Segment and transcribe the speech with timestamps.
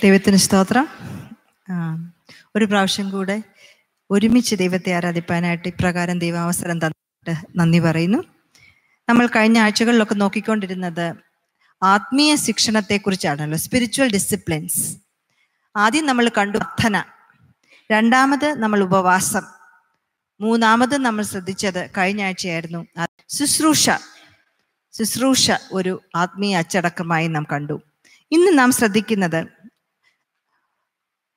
[0.00, 0.88] ദൈവത്തിന് സ്തോത്രം.
[2.56, 3.42] ഒരു പ്രാവശ്യം കൂടെ
[4.10, 8.18] ഒരുമിച്ച് ദൈവത്തെ ആരാധിപ്പാനായിട്ട് ഇപ്രകാരം ദൈവാവസരം തന്നിട്ട് നന്ദി പറയുന്നു.
[9.08, 11.14] നമ്മൾ കഴിഞ്ഞ ആഴ്ചകളിലൊക്കെ നോക്കിക്കൊണ്ടിരുന്നത്
[11.82, 14.96] ആത്മീയ ശിക്ഷണത്തെ കുറിച്ചാണല്ലോ സ്പിരിച്വൽ ഡിസിപ്ലിൻസ്
[15.76, 17.04] ആദ്യം നമ്മൾ കണ്ടു അർത്ഥന
[17.92, 19.42] രണ്ടാമത് നമ്മൾ ഉപവാസം
[20.40, 22.86] മൂന്നാമത് നമ്മൾ ശ്രദ്ധിച്ചത് കഴിഞ്ഞ ആഴ്ചയായിരുന്നു
[23.28, 23.90] ശുശ്രൂഷ.
[24.92, 27.82] ശുശ്രൂഷ ഒരു ആത്മീയ അച്ചടക്കമായി നാം കണ്ടു.
[28.30, 29.62] ഇന്ന് നാം ശ്രദ്ധിക്കുന്നത്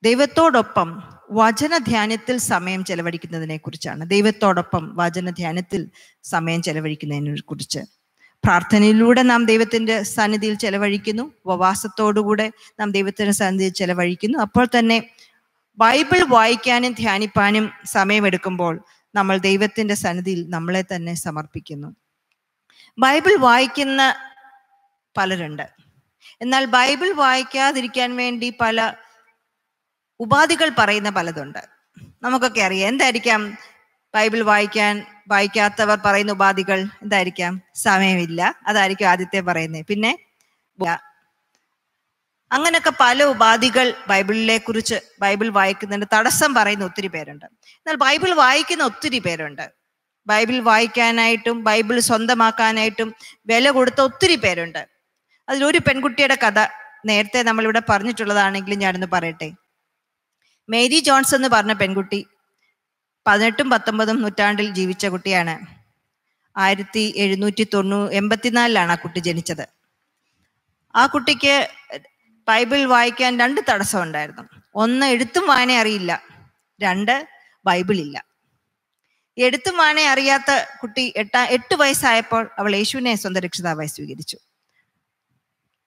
[0.02, 5.90] ദൈവത്തോടൊപ്പം വചനധ്യാനത്തിൽ സമയം ചെലവഴിക്കുന്നതിനെ കുറിച്ചാണ് ദൈവത്തോടൊപ്പം വചനധ്യാനത്തിൽ
[6.22, 7.78] സമയം ചെലവഴിക്കുന്നതിനെ കുറിച്ച്
[8.44, 11.32] പ്രാർത്ഥനയിലൂടെ നാം ദൈവത്തിന്റെ സന്നിധിയിൽ ചെലവഴിക്കുന്നു.
[11.46, 14.38] ഉപവാസത്തോടുകൂടെ നാം ദൈവത്തിന്റെ സന്നിധിയിൽ ചെലവഴിക്കുന്നു.
[14.38, 15.10] അപ്പോൾ തന്നെ
[15.78, 21.96] ബൈബിൾ വായിക്കാനും ധ്യാനിപ്പാനും സമയമെടുക്കുമ്പോൾ നമ്മൾ ദൈവത്തിന്റെ സന്നിധിയിൽ നമ്മളെ തന്നെ സമർപ്പിക്കുന്നു.
[22.98, 24.14] ബൈബിൾ വായിക്കുന്ന
[25.16, 25.68] പലരുണ്ട്.
[26.40, 28.92] എന്നാൽ ബൈബിൾ വായിക്കാതിരിക്കാൻ വേണ്ടി പല
[30.20, 31.58] ഉപാധികൾ പറയുന്ന പലതുണ്ട്.
[32.22, 32.88] നമുക്കൊക്കെ അറിയാം.
[32.88, 33.58] എന്തായിരിക്കാം?
[34.14, 37.62] ബൈബിൾ വായിക്കാൻ വായിക്കാത്തവർ പറയുന്ന ഉപാധികൾ എന്തായിരിക്കാം?
[37.74, 38.54] സമയമില്ല.
[38.66, 39.86] അതായിരിക്കും ആദ്യത്തെ പറയുന്നത്.
[39.86, 40.18] പിന്നെ
[42.52, 47.44] അങ്ങനെയൊക്കെ പല ഉപാധികൾ ബൈബിളിലെ കുറിച്ച് ബൈബിൾ വായിക്കുന്നതിന് തടസ്സം പറയുന്ന ഒത്തിരി പേരുണ്ട്.
[47.44, 49.70] എന്നാൽ ബൈബിൾ വായിക്കുന്ന ഒത്തിരി പേരുണ്ട്.
[50.26, 53.14] ബൈബിൾ വായിക്കാനായിട്ടും ബൈബിൾ സ്വന്തമാക്കാനായിട്ടും
[53.46, 54.88] വില കൊടുത്ത ഒത്തിരി പേരുണ്ട്.
[55.48, 56.66] അതിലൊരു പെൺകുട്ടിയുടെ കഥ
[57.06, 59.52] നേരത്തെ നമ്മളിവിടെ പറഞ്ഞിട്ടുള്ളതാണെങ്കിലും ഞാനൊന്ന് പറയട്ടെ.
[60.68, 62.26] മേരി ജോൺസ് എന്ന് പറഞ്ഞ പെൺകുട്ടി
[63.26, 65.58] പതിനെട്ടും പത്തൊമ്പതും നൂറ്റാണ്ടിൽ ജീവിച്ച കുട്ടിയാണ്.
[66.56, 69.68] ആയിരത്തി എഴുന്നൂറ്റി തൊണ്ണൂ എൺപത്തിനാലിലാണ് ആ കുട്ടി ജനിച്ചത്.
[70.94, 71.68] ആ കുട്ടിക്ക്
[72.48, 74.42] ബൈബിൾ വായിക്കാൻ രണ്ട് തടസ്സം ഉണ്ടായിരുന്നു.
[74.74, 76.22] ഒന്ന് എഴുത്തും വായന അറിയില്ല.
[76.80, 77.28] രണ്ട്
[77.66, 78.24] ബൈബിൾ ഇല്ല.
[79.38, 80.50] എഴുത്തും വായന അറിയാത്ത
[80.82, 84.38] കുട്ടി എട്ടാ എട്ട് വയസ്സായപ്പോൾ അവൾ യേശുവിനെ സ്വന്തം രക്ഷിതാവായി സ്വീകരിച്ചു.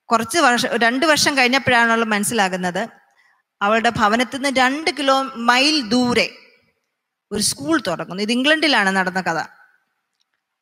[0.05, 2.98] കുറച്ച് വർഷം രണ്ട് വർഷം കഴിഞ്ഞപ്പോഴാണ് അവൾ മനസ്സിലാകുന്നത്
[3.61, 6.35] അവളുടെ ഭവനത്തിൽ നിന്ന് രണ്ട് കിലോ മൈൽ ദൂരെ
[7.31, 8.23] ഒരു സ്കൂൾ തുറക്കുന്നു.
[8.23, 9.45] ഇത് ഇംഗ്ലണ്ടിലാണ് നടന്ന കഥ.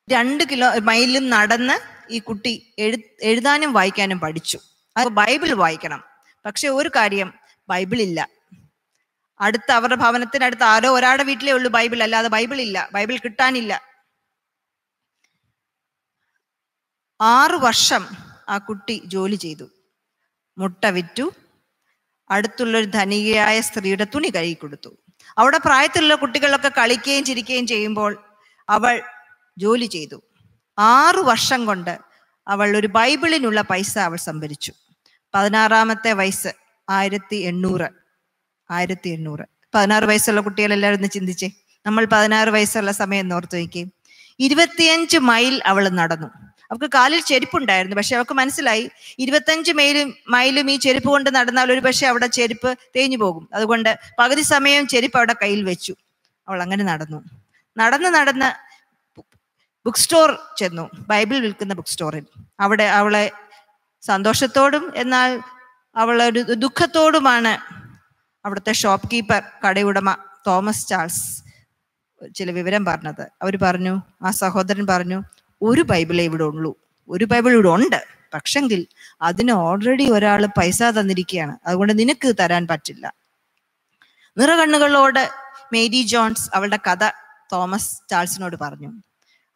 [0.09, 4.59] രണ്ട് കിലോ മൈലും നടന്ന് ഈ കുട്ടി എഴു എഴുതാനും വായിക്കാനും പഠിച്ചു.
[4.97, 6.03] അത് ബൈബിൾ വായിക്കണം.
[6.45, 7.33] പക്ഷെ ഒരു കാര്യം
[7.69, 8.29] ബൈബിൾ ഇല്ല.
[9.39, 12.03] അടുത്ത അവരുടെ ഭവനത്തിനടുത്ത് ആരോ ഒരാളുടെ വീട്ടിലേ ഉള്ളൂ ബൈബിൾ.
[12.03, 12.89] അല്ലാതെ ബൈബിൾ ഇല്ല.
[12.93, 13.81] ബൈബിൾ കിട്ടാനില്ല.
[17.22, 18.07] ആറു വർഷം
[18.49, 19.69] ആ കുട്ടി ജോലി ചെയ്തു.
[20.57, 21.31] മുട്ട വിറ്റു.
[22.29, 24.97] അടുത്തുള്ള ഒരു ധനികയായ സ്ത്രീയുടെ തുണി കൈ കൊടുത്തു.
[25.38, 28.23] അവിടെ പ്രായത്തിലുള്ള കുട്ടികളൊക്കെ കളിക്കുകയും ചിരിക്കുകയും ചെയ്യുമ്പോൾ
[28.69, 29.01] അവൾ
[29.57, 30.21] ജോലി ചെയ്തു.
[30.79, 31.97] ആറു വർഷം കൊണ്ട്
[32.47, 34.73] അവൾ ഒരു ബൈബിളിനുള്ള പൈസ അവൾ സംഭരിച്ചു.
[35.35, 36.47] പതിനാറാമത്തെ വയസ്സ്
[36.89, 37.89] ആയിരത്തി എണ്ണൂറ്.
[38.71, 39.45] ആയിരത്തി എണ്ണൂറ്.
[39.75, 41.51] പതിനാറ് വയസ്സുള്ള കുട്ടികളെല്ലാവരും ഒന്ന് ചിന്തിച്ചേ.
[41.85, 43.91] നമ്മൾ പതിനാറ് വയസ്സുള്ള സമയം ഓർത്ത് വയ്ക്കുകയും
[44.39, 46.47] ഇരുപത്തിയഞ്ച് മൈൽ അവൾ നടന്നു.
[46.72, 47.95] അവൾക്ക് കാലിൽ ചെരുപ്പുണ്ടായിരുന്നു.
[47.95, 48.89] പക്ഷെ അവൾക്ക് മനസ്സിലായി
[49.19, 53.50] ഇരുപത്തഞ്ച് മൈലും മൈലും ഈ ചെരുപ്പ് കൊണ്ട് നടന്നാൽ ഒരു പക്ഷെ അവിടെ ചെരുപ്പ് തേഞ്ഞു പോകും.
[53.53, 55.95] അതുകൊണ്ട് പകുതി സമയം ചെരുപ്പ് അവിടെ കയ്യിൽ വെച്ചു.
[56.47, 57.19] അവൾ അങ്ങനെ നടന്നു.
[57.78, 58.50] നടന്ന് നടന്ന്
[59.85, 60.89] ബുക്ക് സ്റ്റോർ ചെന്നു.
[61.09, 62.25] ബൈബിൾ വിൽക്കുന്ന ബുക്ക് സ്റ്റോറിൽ.
[62.59, 63.31] അവിടെ അവളെ
[64.01, 65.41] സന്തോഷത്തോടും എന്നാൽ
[65.95, 67.57] അവളൊരു ദുഃഖത്തോടുമാണ്
[68.45, 70.16] അവിടുത്തെ ഷോപ്പ് കീപ്പർ കടയുടമ
[70.47, 71.44] തോമസ് ചാൾസ്
[72.35, 73.23] ചില വിവരം പറഞ്ഞത്.
[73.41, 75.23] അവർ പറഞ്ഞു ആ സഹോദരൻ പറഞ്ഞു
[75.62, 76.75] ഒരു ബൈബിളേ ഇവിടെ ഉള്ളൂ.
[77.09, 78.03] ഒരു ബൈബിൾ ഇവിടെ ഉണ്ട്.
[78.34, 78.88] പക്ഷെങ്കിൽ
[79.22, 81.57] അതിന് ഓൾറെഡി ഒരാൾ പൈസ തന്നിരിക്കുകയാണ്.
[81.66, 83.13] അതുകൊണ്ട് നിനക്ക് തരാൻ പറ്റില്ല.
[84.38, 85.29] നിറകണ്ണുകളോട്
[85.73, 87.03] മേരി ജോൺസ് അവളുടെ കഥ
[87.53, 88.91] തോമസ് ചാൾസിനോട് പറഞ്ഞു.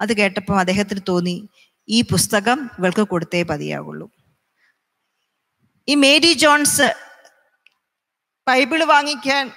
[0.02, 1.50] അത് കേട്ടപ്പം അദ്ദേഹത്തിന് തോന്നി
[1.90, 4.12] ഈ പുസ്തകം ഇവൾക്ക് കൊടുത്തേ പതിയാവുള്ളൂ
[5.88, 6.96] ഈ മേരി ജോൺസ്
[8.48, 9.52] ബൈബിൾ വാങ്ങിക്കാൻ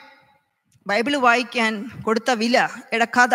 [0.87, 3.35] ബൈബിൾ വായിക്കാൻ കൊടുത്ത വില എടക്കഥ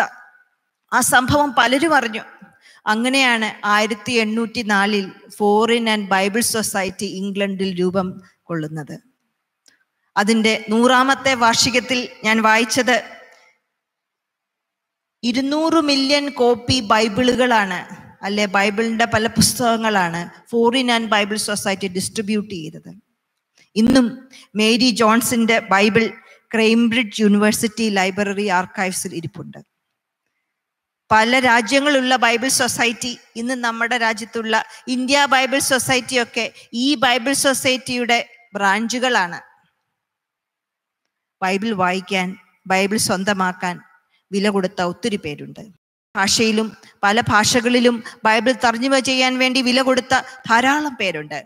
[0.92, 2.39] ആ സംഭവം പലരും അറിഞ്ഞു.
[2.86, 9.02] അങ്ങനെയാണ് ആയിരത്തി എണ്ണൂറ്റി നാലിൽ ഫോറിൻ ആൻഡ് ബൈബിൾ സൊസൈറ്റി ഇംഗ്ലണ്ടിൽ രൂപം കൊള്ളുന്നത്.
[10.16, 13.02] അതിന്റെ നൂറാമത്തെ വാർഷികത്തിൽ ഞാൻ വായിച്ചത്
[15.22, 22.92] ഇരുന്നൂറ് മില്യൺ കോപ്പി ബൈബിളുകളാണ് അല്ലെ ബൈബിളിന്റെ പല പുസ്തകങ്ങളാണ് foreign and Bible society distribute ചെയ്തത്.
[23.76, 26.12] ഇന്നും മേരി ജോൺസിന്റെ ബൈബിൾ
[26.54, 29.69] ക്രൈംബ്രിഡ്ജ് യൂണിവേഴ്സിറ്റി ലൈബ്രറി ആർക്കൈവ്സിൽ ഇരിപ്പുണ്ട്.
[31.12, 39.40] പല രാജ്യങ്ങളുള്ള ബൈബിൾ സൊസൈറ്റി ഇന്ന് നമ്മുടെ രാജ്യത്തുള്ള ഇന്ത്യ ബൈബിൾ സൊസൈറ്റിയൊക്കെ ഈ ബൈബിൾ സൊസൈറ്റിയുടെ ബ്രാഞ്ചുകളാണ്.
[41.42, 42.36] ബൈബിൾ വായിക്കാൻ
[42.66, 43.80] ബൈബിൾ സ്വന്തമാക്കാൻ
[44.32, 45.60] വില കൊടുത്ത ഒത്തിരി പേരുണ്ട്.
[46.16, 50.14] ഭാഷയിലും പല ഭാഷകളിലും ബൈബിൾ തർജമ ചെയ്യാൻ വേണ്ടി വില കൊടുത്ത
[50.48, 51.44] ധാരാളം പേരുണ്ട്.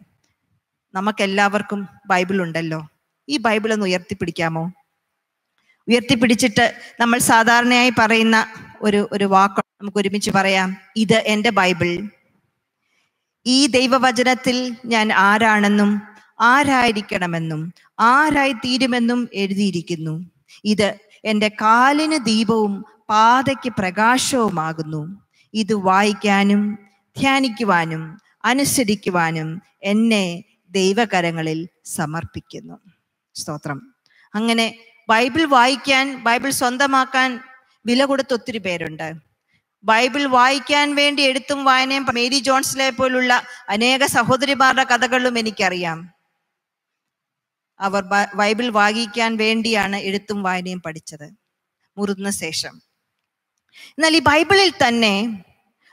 [0.95, 2.89] നമുക്കെല്ലാവർക്കും ബൈബിൾ ഉണ്ടല്ലോ.
[3.29, 4.71] ഈ ബൈബിൾ ഒന്ന് ഉയർത്തിപ്പിടിക്കാമോ?
[5.89, 8.47] ഉയർത്തിപ്പിടിച്ചിട്ട് നമ്മൾ സാധാരണയായി പറയുന്ന
[8.85, 10.77] ഒരു ഒരു വാക്ക് നമുക്ക് ഒരുമിച്ച് പറയാം.
[10.97, 12.09] ഇത് എന്റെ ബൈബിൾ.
[13.47, 16.03] ഈ ദൈവവചനത്തിൽ ഞാൻ ആരാണെന്നും
[16.41, 20.31] ആരായിരിക്കണമെന്നും ആരായി തീരുമെന്നും എഴുതിയിരിക്കുന്നു.
[20.65, 25.21] ഇത് എന്റെ കാലിന് ദീപവും പാതയ്ക്ക് പ്രകാശവുമാകുന്നു.
[25.55, 26.79] ഇത് വായിക്കാനും
[27.17, 32.79] ധ്യാനിക്കുവാനും അനുസരിക്കുവാനും എന്നെ ദൈവകരങ്ങളിൽ സമർപ്പിക്കുന്നു.
[33.35, 33.95] സ്തോത്രം.
[34.35, 34.79] അങ്ങനെ
[35.09, 37.41] ബൈബിൾ വായിക്കാൻ ബൈബിൾ സ്വന്തമാക്കാൻ
[37.87, 39.13] വില കൊടുത്ത ഒത്തിരി പേരുണ്ട്.
[39.85, 46.15] ബൈബിൾ വായിക്കാൻ വേണ്ടി എഴുത്തും വായനയും മേരി ജോൺസിലെ പോലുള്ള അനേക സഹോദരിമാരുടെ കഥകളും എനിക്കറിയാം.
[47.81, 48.03] അവർ
[48.35, 51.31] ബൈബിൾ വായിക്കാൻ വേണ്ടിയാണ് എഴുത്തും വായനയും പഠിച്ചത്.
[51.99, 52.75] മുറുന്ന ശേഷം.
[53.91, 55.45] എന്നാൽ ഈ ബൈബിളിൽ തന്നെ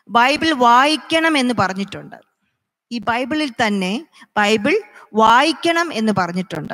[0.10, 2.16] ബൈബിൾ വായിക്കണം എന്ന് പറഞ്ഞിട്ടുണ്ട്.
[2.92, 4.06] ഈ ബൈബിളിൽ തന്നെ
[4.38, 4.82] ബൈബിൾ
[5.14, 6.74] വായിക്കണം എന്ന് പറഞ്ഞിട്ടുണ്ട്.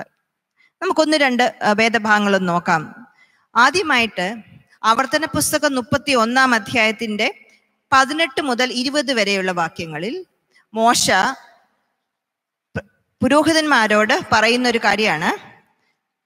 [0.81, 3.08] നമുക്കൊന്ന് രണ്ട് വേദഭാഗങ്ങളും നോക്കാം.
[3.56, 4.56] ആദ്യമായിട്ട്
[4.88, 7.48] ആവർത്തന പുസ്തകം മുപ്പത്തി ഒന്നാം അധ്യായത്തിന്റെ
[7.92, 10.25] പതിനെട്ട് മുതൽ ഇരുപത് വരെയുള്ള വാക്യങ്ങളിൽ
[10.74, 11.12] മോശ
[13.22, 15.31] പുരോഹിതന്മാരോട് പറയുന്ന ഒരു കാര്യമാണ്.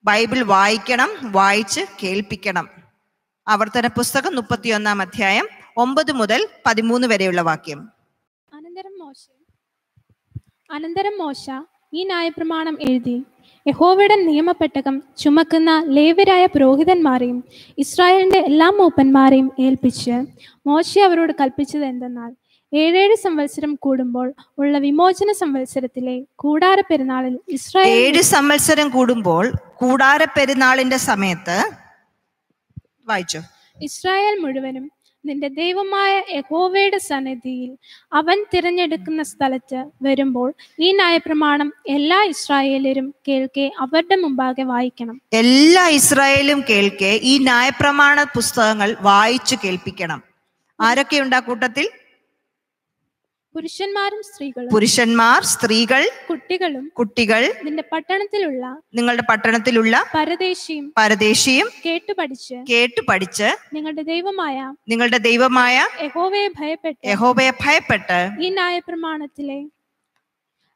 [0.06, 2.70] ബൈബിൾ വായിക്കണം വായിച്ച് കേൾപ്പിക്കണം.
[3.48, 5.48] ആവർത്തന പുസ്തകം മുപ്പത്തിയൊന്നാം അധ്യായം
[5.78, 7.90] ഒമ്പത് മുതൽ പതിമൂന്ന് വരെയുള്ള വാക്യം.
[8.54, 9.26] അനന്തരം മോശ.
[10.72, 11.50] അനന്തരം മോശ
[11.94, 13.26] ഈ ന്യായപ്രമാണം എഴുതി.
[13.66, 17.44] യഹോവയുടെ നിയമപ്പെട്ടകം ചുമക്കുന്ന ലേവരായ പുരോഹിതന്മാരെയും
[17.78, 20.16] ഇസ്രായേലിന്റെ എല്ലാ മൂപ്പന്മാരെയും ഏൽപ്പിച്ച്
[20.66, 22.32] മോശ അവരോട് കൽപ്പിച്ചത് എന്തെന്നാൽ
[22.74, 31.58] ഏഴേഴ് സംവത്സരം കൂടുമ്പോൾ ഉള്ള വിമോചന സംവത്സരത്തിലെ കൂടാര പെരുന്നാളിൽ ഇസ്രായേൽ ഏഴ് സംവത്സരം കൂടുമ്പോൾ കൂടാര പെരുന്നാളിന്റെ സമയത്ത്
[33.08, 33.40] വായിച്ചു.
[33.78, 34.92] ഇസ്രായേൽ മുഴുവനും
[35.26, 37.78] നിന്റെ ദൈവമായ യഹോവയുടെ സന്നിധിയിൽ
[38.14, 45.22] അവൻ തിരഞ്ഞെടുക്കുന്ന സ്ഥലത്ത് വരുമ്പോൾ ഈ ന്യായപ്രമാണം എല്ലാ ഇസ്രായേലരും കേൾക്കെ അവരുടെ മുമ്പാകെ വായിക്കണം.
[45.34, 50.24] എല്ലാ ഇസ്രായേലും കേൾക്കെ ഈ ന്യായപ്രമാണ പുസ്തകങ്ങൾ വായിച്ചു കേൾപ്പിക്കണം.
[50.80, 51.90] ആരൊക്കെയുണ്ട് ആ കൂട്ടത്തിൽ?
[53.56, 58.66] പുരുഷന്മാരും സ്ത്രീകളും പുരുഷന്മാർ സ്ത്രീകൾ കുട്ടികളും കുട്ടികൾ നിന്റെ പട്ടണത്തിലുള്ള
[58.98, 64.58] നിങ്ങളുടെ പട്ടണത്തിലുള്ള പരദേശിയും പരദേശിയും കേട്ടു പഠിച്ച് കേട്ടു പഠിച്ച് നിങ്ങളുടെ ദൈവമായ
[64.90, 69.60] നിങ്ങളുടെ ദൈവമായ യഹോവയെ ഭയപ്പെട്ട് യഹോവയെ ഭയപ്പെട്ട് ഈ ന്യായ പ്രമാണത്തിലെ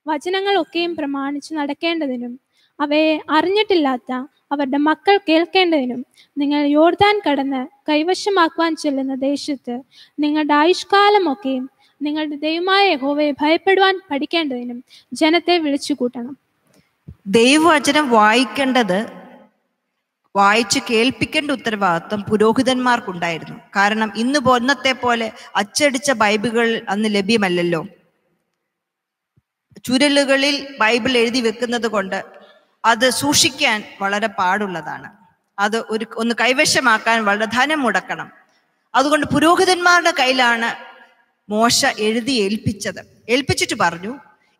[0.05, 2.33] വചനങ്ങൾ ഒക്കെയും പ്രമാണിച്ച് നടക്കേണ്ടതിനും
[2.79, 4.11] അവയെ അറിഞ്ഞിട്ടില്ലാത്ത
[4.51, 6.01] അവരുടെ മക്കൾ കേൾക്കേണ്ടതിനും
[6.37, 9.75] നിങ്ങൾ യോർദാൻ കടന്ന് കൈവശമാക്കുവാൻ ചെല്ലുന്ന ദേശത്ത്
[10.17, 11.63] നിങ്ങളുടെ ആയുഷ്കാലമൊക്കെയും
[12.01, 14.83] നിങ്ങളുടെ ദൈവമായ യഹോവയെ ഭയപ്പെടുവാൻ പഠിക്കേണ്ടതിനും
[15.13, 16.37] ജനത്തെ വിളിച്ചു കൂട്ടണം.
[17.27, 19.25] ദൈവവചനം വായിക്കേണ്ടത്
[20.35, 23.59] വായിച്ച് കേൾപ്പിക്കേണ്ട ഉത്തരവാദിത്വം പുരോഹിതന്മാർക്കുണ്ടായിരുന്നു.
[23.75, 27.87] കാരണം ഇന്ന് ഇന്നത്തെ പോലെ അച്ചടിച്ച ബൈബിളുകൾ അന്ന് ലഭ്യമല്ലല്ലോ.
[29.83, 32.23] ചുരലുകളിൽ ബൈബിൾ എഴുതി വെക്കുന്നത് കൊണ്ട്
[32.85, 35.11] അത് സൂക്ഷിക്കാൻ വളരെ പാടുള്ളതാണ്.
[35.59, 38.31] അത് ഒരു ഒന്ന് കൈവശമാക്കാൻ വളരെ ധനം മുടക്കണം.
[38.95, 40.94] അതുകൊണ്ട് പുരോഹിതന്മാരുടെ കയ്യിലാണ്
[41.49, 43.01] മോശ എഴുതി ഏൽപ്പിച്ചത്.
[43.29, 44.13] ഏൽപ്പിച്ചിട്ട് പറഞ്ഞു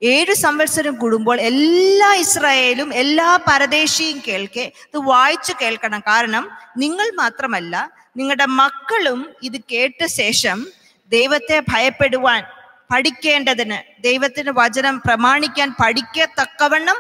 [0.04, 6.00] ഏഴ് സംവത്സരം കൂടുമ്പോൾ എല്ലാ ഇസ്രായേലും എല്ലാ പരദേശിയും കേൾക്കെ ഇത് വായിച്ചു കേൾക്കണം.
[6.00, 10.68] കാരണം നിങ്ങൾ മാത്രമല്ല നിങ്ങളുടെ മക്കളും ഇത് കേട്ട ശേഷം
[11.10, 12.44] ദൈവത്തെ ഭയപ്പെടുവാൻ
[12.92, 16.96] പഠിക്കേണ്ടതിന് ദൈവത്തിന് വചനം പ്രമാണിക്കാൻ പഠിക്കത്തക്കവണ്ണം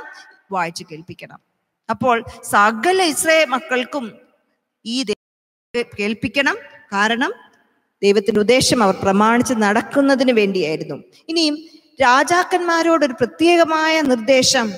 [0.51, 1.39] വായിച്ചു കേൾപ്പിക്കണം.
[1.89, 4.05] അപ്പോൾ സകല ഇസ്രായേൽ മക്കൾക്കും
[4.85, 5.03] ഈ
[5.99, 6.57] കേൾപ്പിക്കണം.
[6.93, 7.33] കാരണം
[8.03, 11.03] ദൈവത്തിന്റെ ഉദ്ദേശം അവർ പ്രമാണിച്ച് നടക്കുന്നതിന് വേണ്ടിയായിരുന്നു.
[11.29, 11.57] ഇനിയും
[12.01, 14.73] രാജാക്കന്മാരോട് ഒരു പ്രത്യേകമായ നിർദ്ദേശം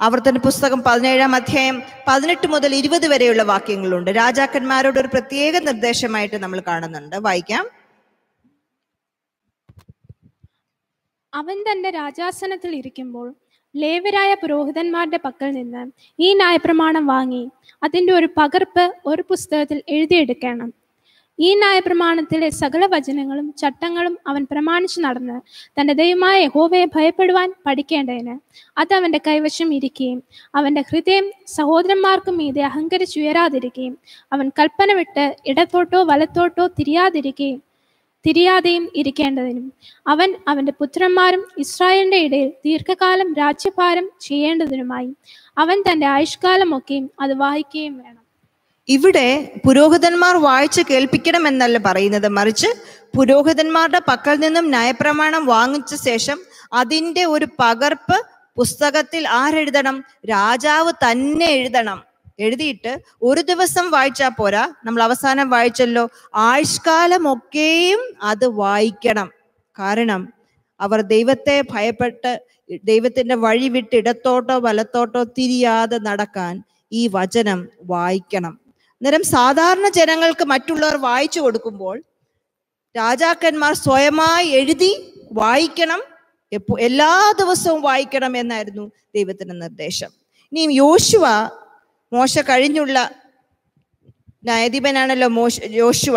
[0.00, 4.10] ആവർത്തന പുസ്തകം പതിനേഴാം അധ്യായം പതിനെട്ട് മുതൽ ഇരുപത് വരെയുള്ള വാക്യങ്ങളുണ്ട്.
[4.10, 7.16] രാജാക്കന്മാരോട് ഒരു പ്രത്യേക നിർദ്ദേശമായിട്ട് നമ്മൾ കാണുന്നുണ്ട്.
[7.16, 7.66] വായിക്കാം.
[11.34, 13.34] അവൻ തന്റെ രാജാസനത്തിൽ ഇരിക്കുമ്പോൾ
[13.76, 17.50] ലേവരായ പുരോഹിതന്മാരുടെ പക്കൽ നിന്ന് ഈ ന്യായപ്രമാണം വാങ്ങി
[17.82, 20.85] അതിന്റെ ഒരു പകർപ്പ് ഒരു പുസ്തകത്തിൽ എഴുതിയെടുക്കണം.
[21.38, 25.40] ഈ ന്യായപ്രമാണത്തിലെ സകല വചനങ്ങളും ചട്ടങ്ങളും അവൻ പ്രമാണിച്ചു നടന്ന്
[25.80, 28.38] തന്റെ ദൈവമായ യഹോവയെ ഭയപ്പെടുവാൻ പഠിക്കേണ്ടതിന്.
[28.78, 30.22] അത് അവന്റെ കൈവശം ഇരിക്കുകയും
[30.54, 33.98] അവന്റെ ഹൃദയം സഹോദരന്മാർക്കും മീതെ അഹങ്കരിച്ചുയരാതിരിക്കുകയും
[34.32, 37.62] അവൻ കൽപ്പന വിട്ട് ഇടത്തോട്ടോ വലത്തോട്ടോ തിരിയാതിരിക്കുകയും
[38.26, 39.72] തിരിയാതെയും ഇരിക്കേണ്ടതിനും.
[40.06, 45.10] അവൻ അവന്റെ പുത്രന്മാരും ഇസ്രായേലിന്റെ ഇടയിൽ ദീർഘകാലം രാജ്യഭാരം ചെയ്യേണ്ടതിനുമായി
[45.58, 48.25] അവൻ തന്റെ ആയുഷ്കാലമൊക്കെയും അത് വായിക്കുകയും വേണം.
[48.88, 52.28] ഇവിടെ പുരോഹിതന്മാർ വായിച്ച് കേൾപ്പിക്കണം എന്നല്ല പറയുന്നത്.
[52.28, 52.66] മറിച്ച്
[53.16, 56.38] പുരോഹിതന്മാരുടെ പക്കൽ നിന്നും ന്യായപ്രമാണം വാങ്ങിച്ച ശേഷം
[56.72, 58.26] അതിന്റെ ഒരു പകർപ്പ്
[58.56, 60.04] പുസ്തകത്തിൽ ആരെഴുതണം?
[60.30, 62.02] രാജാവ് തന്നെ എഴുതണം.
[62.38, 64.72] എഴുതിയിട്ട് ഒരു ദിവസം വായിച്ചാൽ പോരാ.
[64.84, 66.08] നമ്മൾ അവസാനം വായിച്ചല്ലോ.
[66.34, 69.30] ആയുഷ്കാലമൊക്കെയും അത് വായിക്കണം.
[69.78, 70.32] കാരണം
[70.80, 72.42] അവർ ദൈവത്തെ ഭയപ്പെട്ട്
[72.84, 76.62] ദൈവത്തിന്റെ വഴി വിട്ട് ഇടത്തോട്ടോ വലത്തോട്ടോ തിരിയാതെ നടക്കാൻ
[76.92, 78.65] ഈ വചനം വായിക്കണം.
[79.00, 81.96] അന്നേരം സാധാരണ ജനങ്ങൾക്ക് മറ്റുള്ളവർ വായിച്ചു കൊടുക്കുമ്പോൾ
[82.94, 84.92] രാജാക്കന്മാർ സ്വയമായി എഴുതി
[85.32, 86.00] വായിക്കണം
[86.52, 88.84] എപ്പോ എല്ലാ ദിവസവും വായിക്കണം എന്നായിരുന്നു
[89.14, 90.10] ദൈവത്തിന്റെ നിർദ്ദേശം.
[90.52, 91.24] ഇനിയും യോശുവ
[92.12, 92.98] മോശ കഴിഞ്ഞുള്ള
[94.44, 96.16] ന്യായാധിപനാണല്ലോ മോശ യോശുവ.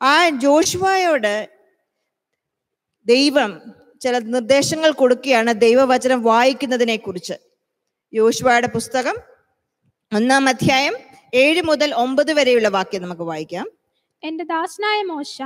[0.00, 1.34] ആ ജോഷുവയോട്
[3.06, 3.50] ദൈവം
[4.00, 7.36] ചില നിർദ്ദേശങ്ങൾ കൊടുക്കുകയാണ് ദൈവവചനം വായിക്കുന്നതിനെ കുറിച്ച്
[8.12, 9.16] യോശുവയുടെ പുസ്തകം
[10.12, 10.94] ഒന്നാം അധ്യായം
[11.32, 13.66] ഏഴ് മുതൽ ഒമ്പത് വരെയുള്ള വാക്യം നമുക്ക് വായിക്കാം.
[14.22, 15.36] എന്റെ ദാസനായ മോശ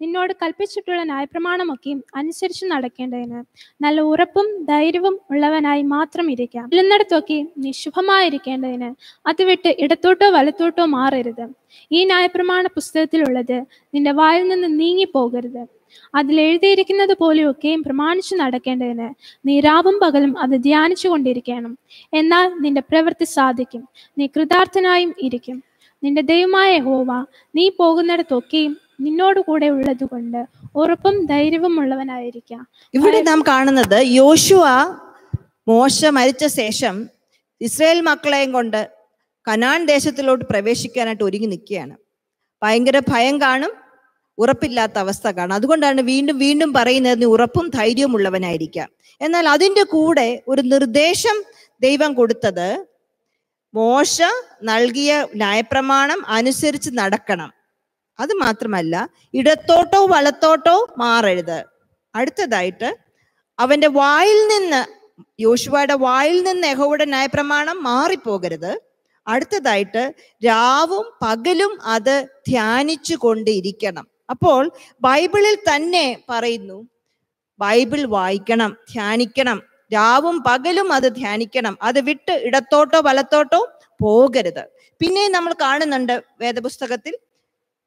[0.00, 3.38] നിന്നോട് കൽപ്പിച്ചിട്ടുള്ള ന്യായപ്രമാണമൊക്കെയും അനുസരിച്ച് നടക്കേണ്ടതിന്
[3.84, 6.66] നല്ല ഉറപ്പും ധൈര്യവും ഉള്ളവനായി മാത്രം ഇരിക്കാം.
[6.72, 8.90] ഇല്ലെന്നിടത്തൊക്കെ നിശുഭമായിരിക്കേണ്ടതിന്
[9.28, 11.44] അത് വിട്ട് ഇടത്തോട്ടോ വലത്തോട്ടോ മാറരുത്.
[11.92, 13.58] ഈ ന്യായപ്രമാണ പുസ്തകത്തിലുള്ളത്
[13.94, 15.77] നിന്റെ വായിൽ നിന്ന് നീങ്ങിപ്പോകരുത്.
[16.14, 19.08] അതിൽ എഴുതിയിരിക്കുന്നത് പോലെയൊക്കെയും പ്രമാണിച്ചു നടക്കേണ്ടതിന്
[19.48, 21.78] നീ രാവും പകലും അത് ധ്യാനിച്ചു കൊണ്ടിരിക്കണം.
[22.14, 23.88] എന്നാൽ നിന്റെ പ്രവൃത്തി സാധിക്കും.
[24.18, 25.62] നീ കൃതാർത്ഥനായും ഇരിക്കും.
[26.04, 32.66] നിന്റെ ദൈവമായ ഹോവ നീ പോകുന്നിടത്തൊക്കെയും നിന്നോട് കൂടെ ഉള്ളതുകൊണ്ട് ഉറപ്പും ധൈര്യവും ഉള്ളവനായിരിക്കാം.
[32.94, 34.64] ഇവിടെ നാം കാണുന്നത് യോശുവ
[35.68, 37.08] മോശ മരിച്ച ശേഷം
[37.60, 38.90] ഇസ്രായേൽ മക്കളെയും കൊണ്ട്
[39.48, 41.96] കനാൻ ദേശത്തിലോട്ട് പ്രവേശിക്കാനായിട്ട് ഒരുങ്ങി നിൽക്കുകയാണ്.
[42.62, 43.87] ഭയങ്കര ഭയം കാണും.
[44.38, 48.88] ഉറപ്പില്ലാത്ത അവസ്ഥ കാണും അതുകൊണ്ടാണ് വീണ്ടും വീണ്ടും പറയുന്നത് നീ ഉറപ്പും ധൈര്യവും ഉള്ളവനായിരിക്കാം
[49.20, 51.36] എന്നാൽ അതിന്റെ കൂടെ ഒരു നിർദ്ദേശം
[51.82, 52.68] ദൈവം കൊടുത്തത്
[53.74, 54.16] മോശ
[54.62, 57.50] നൽകിയ ന്യായപ്രമാണം അനുസരിച്ച് നടക്കണം.
[58.18, 58.94] അത് മാത്രമല്ല
[59.40, 61.58] ഇടത്തോട്ടോ വലത്തോട്ടോ മാറരുത്.
[62.14, 62.88] അടുത്തതായിട്ട്
[63.58, 64.80] അവന്റെ വായിൽ നിന്ന്
[65.40, 68.72] യോശുവയുടെ വായിൽ നിന്ന് യഹോയുടെ ന്യായപ്രമാണം മാറിപ്പോകരുത്.
[69.26, 70.02] അടുത്തതായിട്ട്
[70.42, 72.14] രാവും പകലും അത്
[72.48, 74.06] ധ്യാനിച്ചു കൊണ്ടിരിക്കണം.
[74.30, 74.62] അപ്പോൾ
[75.06, 76.78] ബൈബിളിൽ തന്നെ പറയുന്നു
[77.60, 79.58] ബൈബിൾ വായിക്കണം ധ്യാനിക്കണം.
[79.92, 81.74] രാവും പകലും അത് ധ്യാനിക്കണം.
[81.82, 83.60] അത് വിട്ട് ഇടത്തോട്ടോ വലത്തോട്ടോ
[84.02, 84.64] പോകരുത്.
[85.00, 87.14] പിന്നെ നമ്മൾ കാണുന്നുണ്ട് വേദപുസ്തകത്തിൽ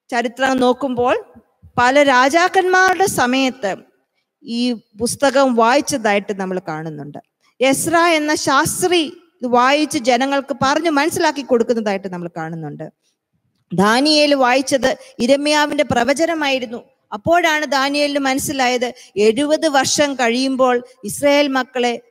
[0.10, 1.16] ചരിത്രം നോക്കുമ്പോൾ
[1.80, 3.72] പല രാജാക്കന്മാരുടെ സമയത്ത്
[4.46, 4.62] ഈ
[5.02, 7.20] പുസ്തകം വായിച്ചതായിട്ട് നമ്മൾ കാണുന്നുണ്ട്.
[7.60, 9.02] എസ്ര എന്ന ശാസ്ത്രി
[9.42, 12.88] ഇത് വായിച്ച് ജനങ്ങൾക്ക് പറഞ്ഞു മനസ്സിലാക്കി കൊടുക്കുന്നതായിട്ട് നമ്മൾ കാണുന്നുണ്ട്.
[13.74, 16.84] ദാനിയേൽ വായിച്ചത് ഇരമ്യാവിന്റെ പ്രവചനമായിരുന്നു.
[17.14, 22.02] അപ്പോഴാണ് ദാനിയേലിന് മനസ്സിലായത് എഴുപത് വർഷം കഴിയുമ്പോൾ ഇസ്രായേൽ മക്കളെ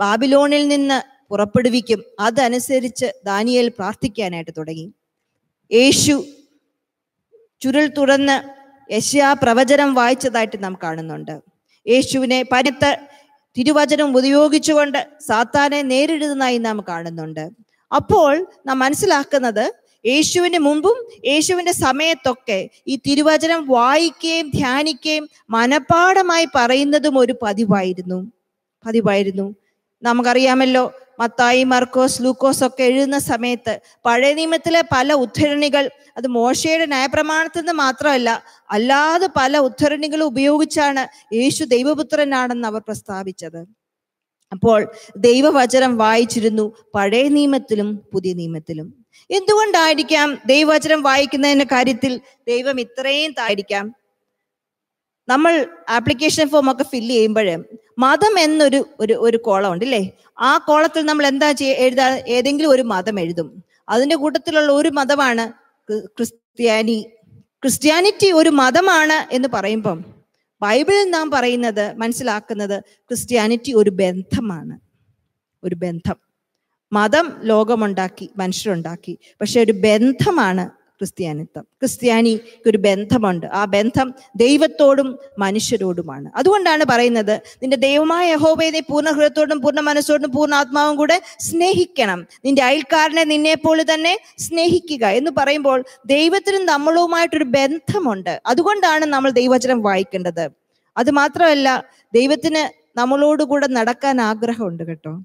[0.00, 2.04] ബാബിലോണിൽ നിന്ന് പുറപ്പെടുവിക്കും.
[2.20, 4.92] അതനുസരിച്ച് ദാനിയേൽ പ്രാർത്ഥിക്കാനായിട്ട് തുടങ്ങി.
[5.72, 6.24] യേശു
[7.60, 11.40] ചുരുൾ തുറന്ന് യശ്യാ പ്രവചനം വായിച്ചതായിട്ട് നാം കാണുന്നുണ്ട്.
[11.88, 12.94] യേശുവിനെ പരുത്ത
[13.58, 17.50] തിരുവചനം ഉപയോഗിച്ചുകൊണ്ട് സാത്താനെ നേരിടുന്നതായി നാം കാണുന്നുണ്ട്.
[17.96, 28.32] അപ്പോൾ നാം മനസ്സിലാക്കുന്നത് യേശുവിന് മുമ്പും യേശുവിന്റെ സമയത്തൊക്കെ ഈ തിരുവചനം വായിക്കുകയും ധ്യാനിക്കുകയും മനഃപ്പാടമായി പറയുന്നതും ഒരു പതിവായിരുന്നു.
[28.86, 29.54] പതിവായിരുന്നു.
[30.02, 37.72] നമുക്കറിയാമല്ലോ മത്തായി മർക്കോസ് ലൂക്കോസ് ഒക്കെ എഴുതുന്ന സമയത്ത് പഴയ നിയമത്തിലെ പല ഉദ്ധരണികൾ അത് മോശയുടെ ന്യായപ്രമാണത്തിൽ നിന്ന്
[37.72, 43.81] മാത്രമല്ല അല്ലാതെ പല ഉദ്ധരണികൾ ഉപയോഗിച്ചാണ് യേശു ദൈവപുത്രനാണെന്ന് അവർ പ്രസ്താവിച്ചത്.
[44.52, 48.94] അപ്പോൾ ദൈവവചനം വായിച്ചിരുന്നു പഴയ നിയമത്തിലും പുതിയ നിയമത്തിലും.
[49.30, 53.94] എന്തുകൊണ്ടായിരിക്കാം ദൈവവചനം വായിക്കുന്നതിന്റെ കാര്യത്തിൽ ദൈവം ഇത്രയും തായിരിക്കാം?
[55.28, 57.64] നമ്മൾ ആപ്ലിക്കേഷൻ ഫോം ഒക്കെ ഫില്ല് ചെയ്യുമ്പോൾ
[57.98, 62.82] മതം എന്നൊരു ഒരു ഒരു കോളം ഉണ്ട് ഇല്ലേ ആ കോളത്തിൽ നമ്മൾ എന്താ ചെയ്യ എഴുതാ ഏതെങ്കിലും ഒരു
[62.82, 63.64] മതം എഴുതും.
[63.88, 65.52] അതിന്റെ കൂട്ടത്തിലുള്ള ഒരു മതമാണ്
[65.88, 67.10] ക്രിസ്ത്യാനി.
[67.62, 69.98] ക്രിസ്ത്യാനിറ്റി ഒരു മതമാണ് എന്ന് പറയുമ്പം
[70.62, 74.80] ബൈബിളിൽ നാം പറയുന്നത് മനസ്സിലാക്കുന്നത് ക്രിസ്ത്യാനിറ്റി ഒരു ബന്ധമാണ്.
[75.64, 76.16] ഒരു ബന്ധം.
[76.92, 79.18] മതം ലോകമുണ്ടാക്കി മനുഷ്യരുണ്ടാക്കി.
[79.40, 81.62] പക്ഷെ ഒരു ബന്ധമാണ് ക്രിസ്ത്യാനിത്വം.
[81.62, 83.46] ക്രിസ്ത്യാനിക്ക് ഒരു ബന്ധമുണ്ട്.
[83.46, 86.30] ആ ബന്ധം ദൈവത്തോടും മനുഷ്യരോടുമാണ്.
[86.36, 87.32] അതുകൊണ്ടാണ് പറയുന്നത്
[87.62, 92.26] നിന്റെ ദൈവമായ യഹോബയെ പൂർണ ഹൃദയത്തോടും പൂർണ മനസ്സോടും പൂർണ ആത്മാവും കൂടെ സ്നേഹിക്കണം.
[92.44, 95.06] നിന്റെ അയൽക്കാരനെ നിന്നെപ്പോലെ തന്നെ സ്നേഹിക്കുക.
[95.06, 98.42] എന്ന് പറയുമ്പോൾ ദൈവത്തിനും നമ്മളുമായിട്ടൊരു ബന്ധമുണ്ട്.
[98.46, 100.50] അതുകൊണ്ടാണ് നമ്മൾ ദൈവവചനം വായിക്കേണ്ടത്.
[100.96, 102.62] അത് മാത്രമല്ല ദൈവത്തിന്
[102.98, 105.22] നമ്മളോടുകൂടെ നടക്കാൻ ആഗ്രഹമുണ്ട് കേട്ടോ.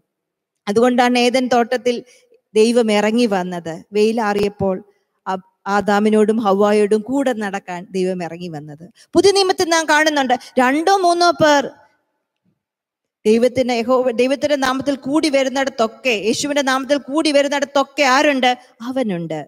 [0.67, 2.03] അതുകൊണ്ടാണ് ഏതൻ തോട്ടത്തിൽ
[2.55, 3.83] ദൈവം ഇറങ്ങി വന്നത്.
[3.93, 4.83] വെയിലാറിയപ്പോൾ
[5.67, 8.89] ആദാമിനോടും ഹവായോടും കൂടെ നടക്കാൻ ദൈവം ഇറങ്ങി വന്നത്.
[9.13, 11.69] പുതിയ നിയമത്തിൽ നാം കാണുന്നുണ്ട് രണ്ടോ മൂന്നോ പേർ
[13.25, 18.57] ദൈവത്തിന് യഹോ ദൈവത്തിന്റെ നാമത്തിൽ കൂടി വരുന്നിടത്തൊക്കെ യേശുവിന്റെ നാമത്തിൽ കൂടി വരുന്നിടത്തൊക്കെ ആരുണ്ട്?
[18.81, 19.47] അവനുണ്ട്.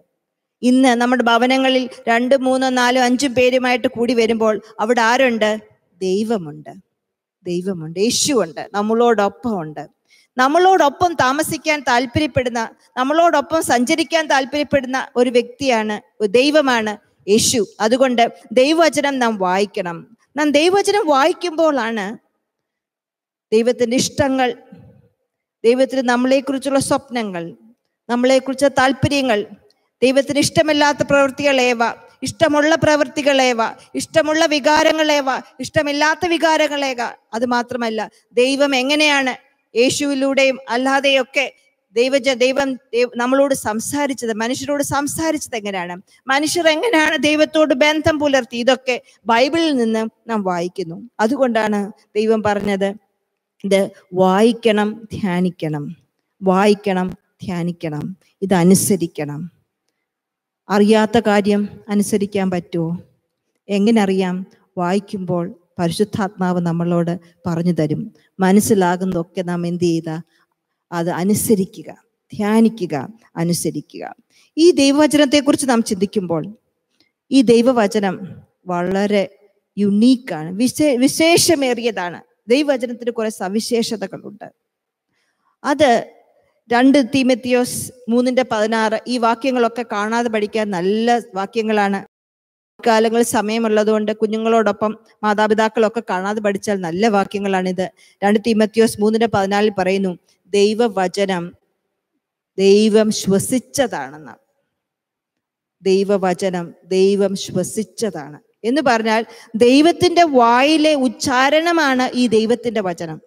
[0.62, 5.58] ഇന്ന് നമ്മുടെ ഭവനങ്ങളിൽ രണ്ട് മൂന്നോ നാലോ അഞ്ചും പേരുമായിട്ട് കൂടി വരുമ്പോൾ അവിടെ ആരുണ്ട്?
[6.00, 6.70] ദൈവമുണ്ട്.
[7.46, 8.00] ദൈവമുണ്ട്.
[8.00, 8.68] യേശുവുണ്ട്.
[8.74, 9.99] നമ്മളോടൊപ്പം ഉണ്ട്
[10.36, 17.66] നമ്മളോടൊപ്പം താമസിക്കാൻ താല്പര്യപ്പെടുന്ന നമ്മളോടൊപ്പം സഞ്ചരിക്കാൻ താല്പര്യപ്പെടുന്ന ഒരു വ്യക്തിയാണ് ദൈവമാണ് യേശു.
[17.80, 18.22] അതുകൊണ്ട്
[18.52, 20.16] ദൈവവചനം നാം വായിക്കണം.
[20.36, 22.18] നാം ദൈവവചനം വായിക്കുമ്പോഴാണ്
[23.52, 24.48] ദൈവത്തിന്റെ ഇഷ്ടങ്ങൾ
[25.64, 27.44] ദൈവത്തിന് നമ്മളെക്കുറിച്ചുള്ള സ്വപ്നങ്ങൾ
[28.08, 29.46] നമ്മളെക്കുറിച്ചുള്ള താല്പര്യങ്ങൾ
[30.02, 31.82] ദൈവത്തിന് ഇഷ്ടമില്ലാത്ത പ്രവൃത്തികളേവ
[32.22, 33.60] ഇഷ്ടമുള്ള പ്രവൃത്തികളേവ
[33.94, 35.28] ഇഷ്ടമുള്ള വികാരങ്ങളേവ
[35.60, 37.00] ഇഷ്ടമില്ലാത്ത വികാരങ്ങളേക
[37.34, 41.54] അത് മാത്രമല്ല ദൈവം എങ്ങനെയാണ് യേശുവിലൂടെയും അല്ലാതെയൊക്കെ
[41.92, 42.78] ദൈവജ ദൈവം
[43.16, 46.02] നമ്മളോട് സംസാരിച്ചത് മനുഷ്യരോട് സംസാരിച്ചത് എങ്ങനെയാണ്?
[46.26, 48.56] മനുഷ്യർ എങ്ങനെയാണ് ദൈവത്തോട് ബന്ധം പുലർത്തി?
[48.56, 51.10] ഇതൊക്കെ ബൈബിളിൽ നിന്ന് നാം വായിക്കുന്നു.
[51.20, 52.94] അതുകൊണ്ടാണ് ദൈവം പറഞ്ഞത്
[53.64, 55.96] ഇത് വായിക്കണം ധ്യാനിക്കണം.
[56.42, 57.10] വായിക്കണം
[57.42, 58.16] ധ്യാനിക്കണം.
[58.42, 59.50] ഇത് അനുസരിക്കണം.
[60.70, 62.98] അറിയാത്ത കാര്യം അനുസരിക്കാൻ പറ്റുമോ?
[63.68, 64.46] എങ്ങനെ അറിയാം
[64.78, 68.14] വായിക്കുമ്പോൾ പരിശുദ്ധാത്മാവ് നമ്മളോട് പറഞ്ഞു തരും.
[68.40, 70.20] മനസ്സിലാകുന്നതൊക്കെ നാം എന്ത് ചെയ്ത?
[70.92, 71.96] അത് അനുസരിക്കുക
[72.34, 74.14] ധ്യാനിക്കുക അനുസരിക്കുക.
[74.56, 76.56] ഈ ദൈവവചനത്തെക്കുറിച്ച് നാം ചിന്തിക്കുമ്പോൾ
[77.30, 79.38] ഈ ദൈവവചനം വളരെ
[79.78, 82.22] യുണീക്കാണ് വിശേ വിശേഷമേറിയതാണ്.
[82.48, 84.52] ദൈവവചനത്തിന് കുറെ സവിശേഷതകളുണ്ട്.
[85.64, 86.10] അത്
[86.72, 92.09] രണ്ട് തീമത്തിയോസ് മൂന്നിന്റെ പതിനാറ് ഈ വാക്യങ്ങളൊക്കെ കാണാതെ പഠിക്കാൻ നല്ല വാക്യങ്ങളാണ്.
[92.86, 97.90] കാലങ്ങളിൽ സമയമുള്ളതുകൊണ്ട് കുഞ്ഞുങ്ങളോടൊപ്പം മാതാപിതാക്കളൊക്കെ കാണാതെ പഠിച്ചാൽ നല്ല വാക്യങ്ങളാണിത്.
[98.24, 101.52] രണ്ട് തീമത്തിയോസ് മൂന്നിന്റെ പതിനാലിൽ പറയുന്നു ദൈവവചനം
[102.58, 104.32] ദൈവം ശ്വസിച്ചതാണെന്ന്.
[105.82, 108.40] ദൈവവചനം ദൈവം ശ്വസിച്ചതാണ്.
[108.64, 109.24] എന്ന് പറഞ്ഞാൽ
[109.56, 113.20] ദൈവത്തിന്റെ വായിലെ ഉച്ചാരണമാണ് ഈ ദൈവത്തിന്റെ വചനം.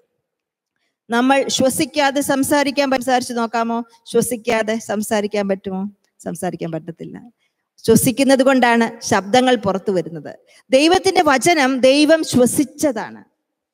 [1.09, 3.83] നമ്മൾ ശ്വസിക്കാതെ സംസാരിക്കാൻ സംസാരിച്ചു നോക്കാമോ?
[4.05, 5.89] ശ്വസിക്കാതെ സംസാരിക്കാൻ പറ്റുമോ?
[6.19, 7.21] സംസാരിക്കാൻ പറ്റത്തില്ല.
[7.77, 10.35] ശ്വസിക്കുന്നത് കൊണ്ടാണ് ശബ്ദങ്ങൾ പുറത്തു വരുന്നത്.
[10.69, 13.23] ദൈവത്തിന്റെ വചനം ദൈവം ശ്വസിച്ചതാണ്.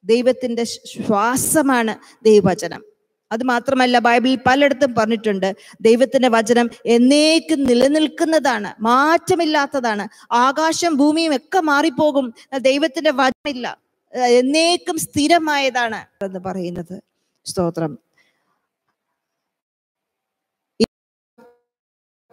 [0.03, 2.85] ദൈവത്തിന്റെ ശ്വ- ശ്വാസമാണ് ദൈവവചനം.
[3.31, 10.07] അത് മാത്രമല്ല ബൈബിളിൽ പലയിടത്തും പറഞ്ഞിട്ടുണ്ട് ദൈവത്തിന്റെ വചനം എന്നേക്കും നിലനിൽക്കുന്നതാണ് മാറ്റമില്ലാത്തതാണ്.
[10.31, 13.77] ആകാശം ഭൂമിയും ഒക്കെ മാറിപ്പോകും ദൈവത്തിന്റെ വചനമില്ല.
[14.13, 17.01] എന്നേക്കും സ്ഥിരമായതാണ് എന്ന് പറയുന്നത്.
[17.45, 17.99] സ്തോത്രം.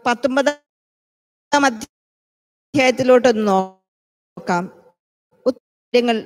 [0.07, 0.66] പത്തൊമ്പതാം
[1.65, 4.65] അധ്യായത്തിലോട്ടൊന്ന് നോക്കാം.
[5.47, 6.17] ഉത്തരങ്ങൾ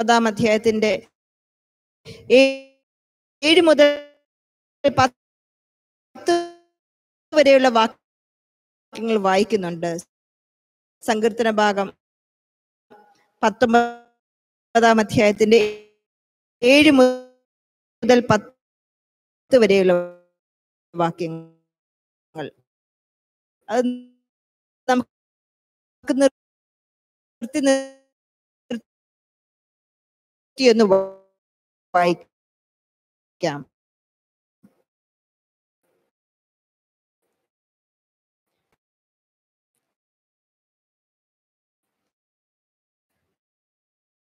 [0.00, 0.92] പത്താം അധ്യായത്തിന്റെ
[2.30, 3.90] ഏഴ് മുതൽ
[4.98, 6.34] പത്ത്
[7.32, 9.90] വരെയുള്ള വാക്യങ്ങൾ വായിക്കുന്നുണ്ട്.
[11.02, 11.88] സങ്കീർത്തന ഭാഗം
[13.42, 15.60] പത്തൊമ്പതാം അധ്യായത്തിന്റെ
[16.62, 19.92] ഏഴ് മുതൽ പത്ത് വരെയുള്ള
[20.94, 22.46] വാക്യങ്ങൾ
[23.68, 23.88] അത്
[24.88, 28.80] നമുക്ക് നിർത്തി നിർത്തി
[30.72, 30.84] ഒന്ന്
[31.94, 33.60] വായിക്കാം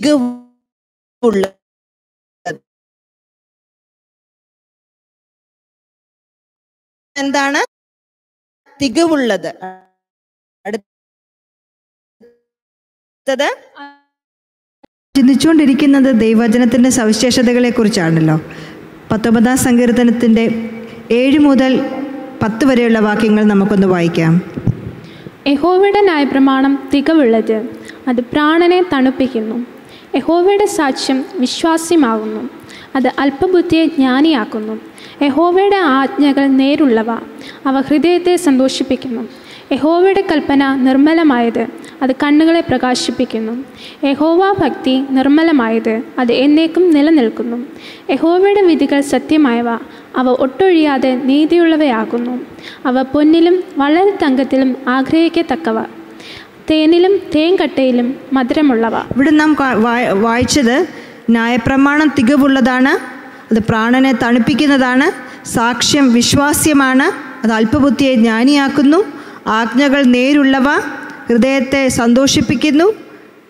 [0.00, 1.46] മികവുള്ള
[7.16, 7.60] എന്താണ്?
[8.80, 9.48] തികവുള്ളത്
[10.64, 10.88] അടുത്തത്?
[15.14, 18.40] ചിന്തിച്ചുകൊണ്ടിരിക്കുന്നത് ദൈവവചനത്തിന്റെ സവിശേഷതകളെ കുറിച്ചാണല്ലോ
[19.10, 20.75] പത്തൊമ്പതാം സങ്കീർത്തനത്തിന്റെ
[21.10, 21.80] ഏഴ് മുതൽ
[22.42, 24.40] പത്ത് വരെയുള്ള വാക്യങ്ങൾ നമുക്കൊന്ന് വായിക്കാം.
[25.46, 27.66] യഹോവയുടെ ന്യായപ്രമാണം തികവുള്ളത്
[28.08, 29.66] അത് പ്രാണനെ തണുപ്പിക്കുന്നു.
[30.16, 32.48] യഹോവയുടെ സാക്ഷ്യം വിശ്വാസ്യമാകുന്നു.
[32.96, 34.80] അത് അല്പബുദ്ധിയെ ജ്ഞാനിയാക്കുന്നു.
[35.22, 37.10] യഹോവയുടെ ആജ്ഞകൾ നേരുള്ളവ
[37.66, 39.28] അവ ഹൃദയത്തെ സന്തോഷിപ്പിക്കുന്നു.
[39.72, 41.66] യഹോവയുടെ കൽപ്പന നിർമ്മലമായത്
[42.02, 43.52] അത് കണ്ണുകളെ പ്രകാശിപ്പിക്കുന്നു.
[44.04, 47.56] യഹോവ ഭക്തി നിർമ്മലമായത് അത് എന്നേക്കും നിലനിൽക്കുന്നു.
[48.10, 49.68] യഹോവയുടെ വിധികൾ സത്യമായവ
[50.16, 52.34] അവ ഒട്ടൊഴിയാതെ നീതിയുള്ളവയാകുന്നു.
[52.86, 55.82] അവ പൊന്നിലും വളരെ തങ്കത്തിലും ആഗ്രഹിക്കത്തക്കവ.
[56.70, 58.96] തേനിലും തേൻകട്ടയിലും മധുരമുള്ളവ.
[58.98, 59.56] ഇവിടെ നാം
[60.22, 60.86] വായിച്ചത്
[61.30, 62.92] ന്യായപ്രമാണം തികവുള്ളതാണ്
[63.50, 65.06] അത് പ്രാണനെ തണുപ്പിക്കുന്നതാണ്
[65.48, 67.06] സാക്ഷ്യം വിശ്വാസ്യമാണ്
[67.44, 69.04] അത് അല്പബുദ്ധിയെ ജ്ഞാനിയാക്കുന്നു
[69.46, 70.64] ആജ്ഞകൾ നേരുള്ളവ
[71.28, 72.84] ഹൃദയത്തെ സന്തോഷിപ്പിക്കുന്നു.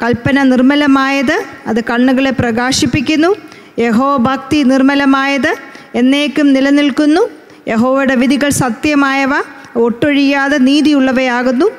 [0.03, 3.37] കൽപ്പന നിർമ്മലമായത് അത് കണ്ണുകളെ പ്രകാശിപ്പിക്കുന്നു.
[3.79, 5.55] യഹോ ഭക്തി നിർമ്മലമായത്
[5.95, 7.21] എന്നേക്കും നിലനിൽക്കുന്നു.
[7.69, 9.31] യഹോവയുടെ വിധികൾ സത്യമായവ
[9.77, 11.71] ഒട്ടൊഴിയാതെ നീതിയുള്ളവയാകുന്നു.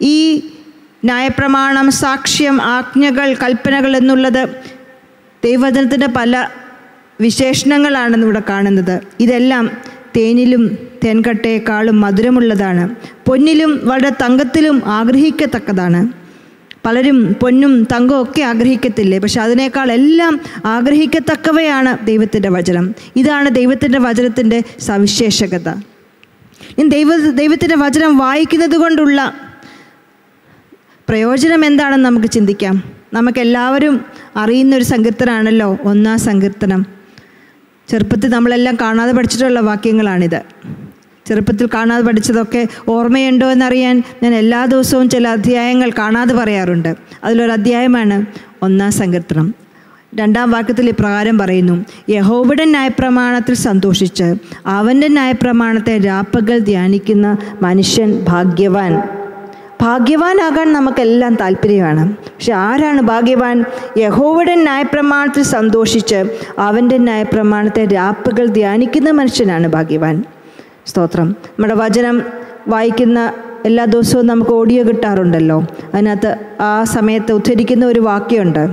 [0.00, 0.16] ഈ
[1.04, 4.48] ന്യായപ്രമാണം സാക്ഷ്യം ആജ്ഞകൾ കൽപ്പനകൾ എന്നുള്ളത്
[5.44, 6.48] ദൈവവചനത്തിന്റെ പല
[7.20, 9.00] വിശേഷണങ്ങളാണെന്ന് ഇവിടെ കാണുന്നത്.
[9.20, 9.70] ഇതെല്ലാം
[10.16, 12.94] തേനിലും തേൻകട്ടയേക്കാളും മധുരമുള്ളതാണ്.
[13.26, 16.08] പൊന്നിലും വളരെ തങ്കത്തിലും ആഗ്രഹിക്കത്തക്കതാണ്.
[16.84, 19.18] പലരും പൊന്നും തങ്കവും ഒക്കെ ആഗ്രഹിക്കത്തില്ലേ?
[19.18, 22.94] പക്ഷെ അതിനേക്കാൾ എല്ലാം ആഗ്രഹിക്കത്തക്കവയാണ് ദൈവത്തിന്റെ വചനം.
[23.16, 25.68] ഇതാണ് ദൈവത്തിന്റെ വചനത്തിന്റെ സവിശേഷകത.
[26.78, 29.34] ഇനി ദൈവ ദൈവത്തിന്റെ വചനം വായിക്കുന്നത് കൊണ്ടുള്ള
[31.08, 32.82] പ്രയോജനം എന്താണെന്ന് നമുക്ക് ചിന്തിക്കാം.
[33.12, 34.04] നമുക്കെല്ലാവരും
[34.36, 37.01] അറിയുന്ന ഒരു സങ്കീർത്തനാണല്ലോ ഒന്നാം സങ്കീർത്തനം.
[37.92, 40.42] ചെറുപ്പത്തിൽ നമ്മളെല്ലാം കാണാതെ പഠിച്ചിട്ടുള്ള വാക്യങ്ങളാണിത്.
[41.26, 46.94] ചെറുപ്പത്തിൽ കാണാതെ പഠിച്ചതൊക്കെ ഓർമ്മയുണ്ടോ എന്നറിയാൻ ഞാൻ എല്ലാ ദിവസവും ചില അധ്യായങ്ങൾ കാണാതെ പറയാറുണ്ട്.
[47.24, 48.26] അതിലൊരു അധ്യായമാണ്
[48.62, 49.54] ഒന്നാം സങ്കീർത്തനം.
[50.14, 54.34] രണ്ടാം വാക്യത്തിൽ ഇപ്രകാരം പറയുന്നു യഹോബയുടെ ന്യായപ്രമാണത്തിൽ സന്തോഷിച്ച്
[54.66, 59.21] അവന്റെ ന്യായപ്രമാണത്തെ രാപ്പകൽ ധ്യാനിക്കുന്ന മനുഷ്യൻ ഭാഗ്യവാൻ.
[59.82, 62.16] ഭാഗ്യവാനാകാൻ നമുക്കെല്ലാം താല്പര്യമാണ്.
[62.16, 63.64] പക്ഷെ ആരാണ് ഭാഗ്യവാൻ?
[63.98, 66.24] യഹോവയുടെ ന്യായപ്രമാണത്തിൽ സന്തോഷിച്ച്
[66.58, 70.24] അവന്റെ ന്യായപ്രമാണത്തെ രാപ്പുകൾ ധ്യാനിക്കുന്ന മനുഷ്യനാണ് ഭാഗ്യവാൻ.
[70.86, 71.30] സ്തോത്രം.
[71.30, 72.22] നമ്മുടെ വചനം
[72.68, 73.32] വായിക്കുന്ന
[73.64, 75.64] എല്ലാ ദിവസവും നമുക്ക് ഓഡിയോ കിട്ടാറുണ്ടല്ലോ.
[75.94, 78.68] അതിനകത്ത് ആ സമയത്ത് ഉദ്ധരിക്കുന്ന ഒരു വാക്യമുണ്ട്.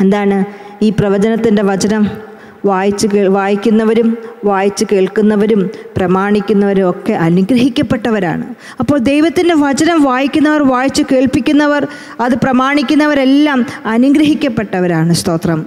[0.00, 0.44] എന്താണ്?
[0.82, 2.25] ഈ പ്രവചനത്തിന്റെ വചനം
[2.66, 8.54] വായിച്ച് വായിക്കുന്നവരും വായിച്ച് കേൾക്കുന്നവരും പ്രമാണിക്കുന്നവരും ഒക്കെ അനുഗ്രഹിക്കപ്പെട്ടവരാണ്.
[8.80, 11.86] അപ്പോൾ ദൈവത്തിന്റെ വചനം വായിക്കുന്നവർ വായിച്ച് കേൾപ്പിക്കുന്നവർ
[12.20, 15.12] അത് പ്രമാണിക്കുന്നവരെല്ലാം അനുഗ്രഹിക്കപ്പെട്ടവരാണ്.
[15.12, 15.66] സ്തോത്രം.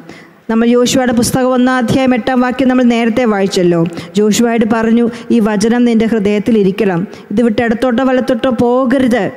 [0.50, 3.86] നമ്മൾ ജോഷുവയുടെ പുസ്തകം ഒന്നാം അധ്യായം എട്ടാം വാക്യം നമ്മൾ നേരത്തെ വായിച്ചല്ലോ.
[4.16, 7.08] ജോഷുവായിട്ട് പറഞ്ഞു ഈ വചനം നിന്റെ ഹൃദയത്തിൽ ഇരിക്കണം.
[7.32, 9.32] ഇത് വിട്ട് ഇടത്തോട്ടോ വലത്തോട്ടോ പോകരുത്.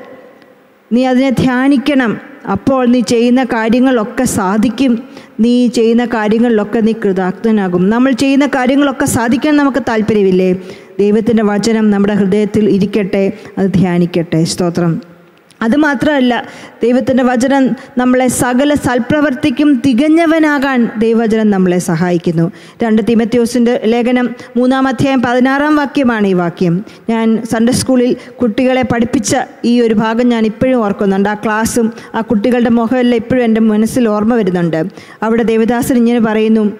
[0.92, 2.20] നീ അതിനെ ധ്യാനിക്കണം.
[2.52, 5.02] അപ്പോൾ നീ ചെയ്യുന്ന കാര്യങ്ങളൊക്കെ സാധിക്കും.
[5.40, 7.90] നീ ചെയ്യുന്ന കാര്യങ്ങളിലൊക്കെ നീ കൃതാർത്ഥനാകും.
[7.90, 10.52] നമ്മൾ ചെയ്യുന്ന കാര്യങ്ങളൊക്കെ സാധിക്കാൻ നമുക്ക് താല്പര്യമില്ലേ?
[10.98, 14.44] ദൈവത്തിന്റെ വചനം നമ്മുടെ ഹൃദയത്തിൽ ഇരിക്കട്ടെ അത് ധ്യാനിക്കട്ടെ.
[14.44, 15.11] സ്തോത്രം.
[15.62, 16.46] അതുമാത്രമല്ല
[16.82, 22.52] ദൈവത്തിന്റെ വചനം നമ്മളെ സകല സൽപ്രവർത്തിക്കും തികഞ്ഞവനാകാൻ ദൈവവചനം നമ്മളെ സഹായിക്കുന്നു.
[22.82, 26.84] രണ്ട് തിമത്യോസിന്റെ ലേഖനം മൂന്നാം അധ്യായം പതിനാറാം വാക്യമാണ് ഈ വാക്യം.
[27.08, 31.28] ഞാൻ സൺഡേ സ്കൂളിൽ കുട്ടികളെ പഠിപ്പിച്ച ഈ ഒരു ഭാഗം ഞാൻ ഇപ്പോഴും ഓർക്കുന്നുണ്ട്.
[31.28, 34.84] ആ ക്ലാസ്സും ആ കുട്ടികളുടെ മുഖമെല്ലാം ഇപ്പോഴും എന്റെ മനസ്സിൽ ഓർമ്മ വരുന്നുണ്ട്.
[35.22, 36.72] അവിടെ ദേവദാസൻ ഇങ്ങനെ പറയുന്നു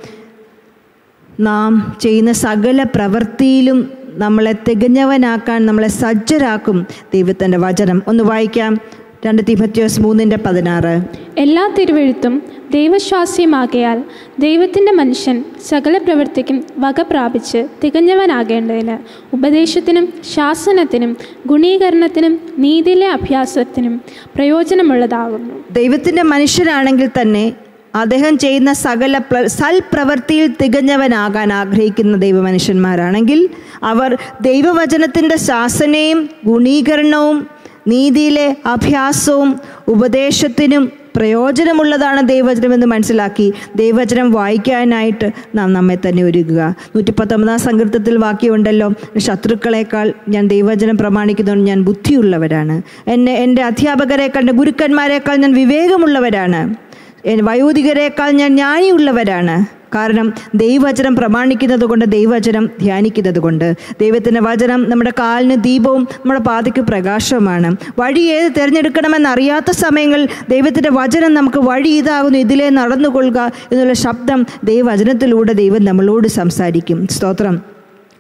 [1.40, 8.03] നാം ചെയ്യുന്ന സകല പ്രവൃത്തിയിലും നമ്മളെ തികഞ്ഞവനാക്കാൻ നമ്മളെ സജ്ജരാക്കും ദൈവത്തിന്റെ വചനം.
[8.09, 8.81] ഒന്ന് വായിക്കാം.
[9.27, 11.03] രണ്ട് തിമത്യോസ് മൂന്നിന്റെ പതിനാറ്.
[11.38, 12.42] എല്ലാ തിരുവെഴുത്തും
[12.75, 14.05] ദൈവശ്വാസ്യമാകയാൽ
[14.38, 18.98] ദൈവത്തിന്റെ മനുഷ്യൻ സകല പ്രവൃത്തിക്കും വക പ്രാപിച്ച് തികഞ്ഞവനാകേണ്ടതിന്
[19.35, 24.01] ഉപദേശത്തിനും ശാസനത്തിനും ഗുണീകരണത്തിനും നീതിയിലെ അഭ്യാസത്തിനും
[24.35, 25.55] പ്രയോജനമുള്ളതാകുന്നു.
[25.70, 27.53] ദൈവത്തിന്റെ മനുഷ്യനാണെങ്കിൽ തന്നെ
[27.94, 33.48] അദ്ദേഹം ചെയ്യുന്ന സകല പ്ര സൽപ്രവൃത്തിയിൽ തികഞ്ഞവനാകാൻ ആഗ്രഹിക്കുന്ന ദൈവമനുഷ്യന്മാരാണെങ്കിൽ
[33.83, 37.48] അവർ ദൈവവചനത്തിന്റെ ശാസനയും ഗുണീകരണവും
[37.88, 46.76] നീതിയിലെ അഭ്യാസവും ഉപദേശത്തിനും പ്രയോജനമുള്ളതാണ് ദൈവവചനമെന്ന് മനസ്സിലാക്കി ദൈവവചനം വായിക്കാനായിട്ട് നാം നമ്മെ തന്നെ ഒരുക്കുക.
[46.96, 52.83] നൂറ്റി പത്തൊമ്പതാം സങ്കീർത്തത്തിൽ വാക്യമുണ്ടല്ലോ ശത്രുക്കളെക്കാൾ ഞാൻ ദൈവവചനം പ്രമാണിക്കുന്നതുകൊണ്ട് ഞാൻ ബുദ്ധിയുള്ളവരാണ്.
[53.07, 56.91] എന്നെ എന്റെ അധ്യാപകരെക്കാൾ എന്റെ ഗുരുക്കന്മാരെക്കാൾ ഞാൻ വിവേകമുള്ളവരാണ്.
[57.27, 66.03] വയോധികരെക്കാൾ ഞാൻ ജ്ഞാനിയുള്ളവരാണ് കാരണം ദൈവവചനം പ്രമാണിക്കുന്നത് കൊണ്ട് ദൈവവചനം ധ്യാനിക്കുന്നത് കൊണ്ട് ദൈവത്തിന്റെ വചനം നമ്മുടെ കാലിന് ദീപവും
[66.03, 67.77] നമ്മുടെ പാതയ്ക്ക് പ്രകാശവുമാണ്.
[67.99, 75.85] വഴി ഏത് തിരഞ്ഞെടുക്കണമെന്നറിയാത്ത സമയങ്ങളിൽ ദൈവത്തിന്റെ വചനം നമുക്ക് വഴി ഇതാകുന്നു ഇതിലേ നടന്നുകൊള്ളുക എന്നുള്ള ശബ്ദം ദൈവവചനത്തിലൂടെ ദൈവം
[75.85, 77.07] നമ്മളോട് സംസാരിക്കും.
[77.07, 77.63] സ്തോത്രം.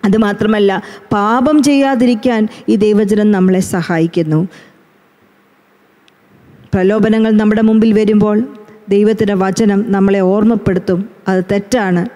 [0.04, 4.48] അതുമാത്രമല്ല പാപം ചെയ്യാതിരിക്കാൻ ഈ ദൈവചനം നമ്മളെ സഹായിക്കുന്നു.
[6.74, 11.08] പ്രലോഭനങ്ങൾ നമ്മുടെ മുമ്പിൽ വരുമ്പോൾ ദൈവത്തിന്റെ വചനം നമ്മളെ ഓർമ്മപ്പെടുത്തും.
[11.28, 12.06] അത് തെറ്റാണ്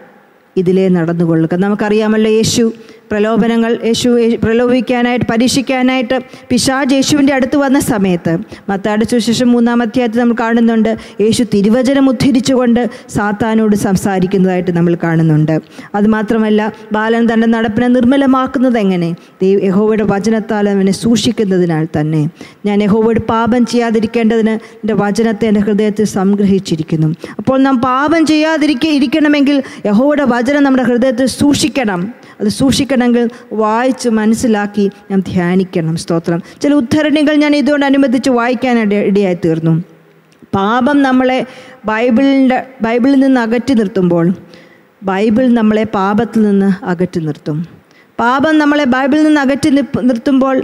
[0.56, 1.54] ഇതിലേ നടന്നുകൊള്ളുക.
[1.54, 2.72] നമുക്കറിയാമല്ലോ യേശു
[3.10, 4.08] പ്രലോഭനങ്ങൾ യേശു
[4.44, 8.38] പ്രലോഭിക്കാനായിട്ട് പരീക്ഷിക്കാനായിട്ട് പിശാജ് യേശുവിന്റെ അടുത്ത് വന്ന സമയത്ത്
[8.68, 15.60] മത്താടിച്ച സുശേഷം മൂന്നാം അധ്യായത്തിൽ നമ്മൾ കാണുന്നുണ്ട് യേശു തിരുവചനം ഉദ്ധരിച്ചുകൊണ്ട് സാത്താനോട് സംസാരിക്കുന്നതായിട്ട് നമ്മൾ കാണുന്നുണ്ട്.
[15.94, 19.14] അതുമാത്രമല്ല ബാലൻ തന്റെ നടപ്പിനെ നിർമ്മലമാക്കുന്നത് എങ്ങനെ?
[19.42, 22.28] ദൈവ യഹോവയുടെ വചനത്താൽ അവനെ സൂക്ഷിക്കുന്നതിനാൽ തന്നെ.
[22.66, 27.14] ഞാൻ യഹോവയുടെ പാപം ചെയ്യാതിരിക്കേണ്ടതിന് എന്റെ വചനത്തെ എന്റെ ഹൃദയത്തിൽ സംഗ്രഹിച്ചിരിക്കുന്നു.
[27.38, 32.25] അപ്പോൾ നാം പാപം ചെയ്യാതിരിക്കെ ഇരിക്കണമെങ്കിൽ യഹോവയുടെ വചനം നമ്മുടെ ഹൃദയത്തിൽ സൂക്ഷിക്കണം.
[32.40, 35.96] അത് സൂക്ഷിക്കണമെങ്കിൽ വായിച്ച് മനസ്സിലാക്കി ഞാൻ ധ്യാനിക്കണം.
[35.96, 36.42] സ്തോത്രം.
[36.62, 39.84] ചില ഉദ്ധരണികൾ ഞാൻ ഇതുകൊണ്ട് അനുബന്ധിച്ച് വായിക്കാൻ ഇട- ഇടയായി തീർന്നു
[40.54, 41.46] പാപം നമ്മളെ
[41.84, 44.34] ബൈബിളിന്റെ ബൈബിളിൽ നിന്ന് അകറ്റി നിർത്തുമ്പോൾ
[45.02, 47.66] ബൈബിൾ നമ്മളെ പാപത്തിൽ നിന്ന് അകറ്റി നിർത്തും.
[48.18, 49.68] പാപം നമ്മളെ ബൈബിളിൽ നിന്ന് അകറ്റി
[50.02, 50.62] നിർത്തുമ്പോൾ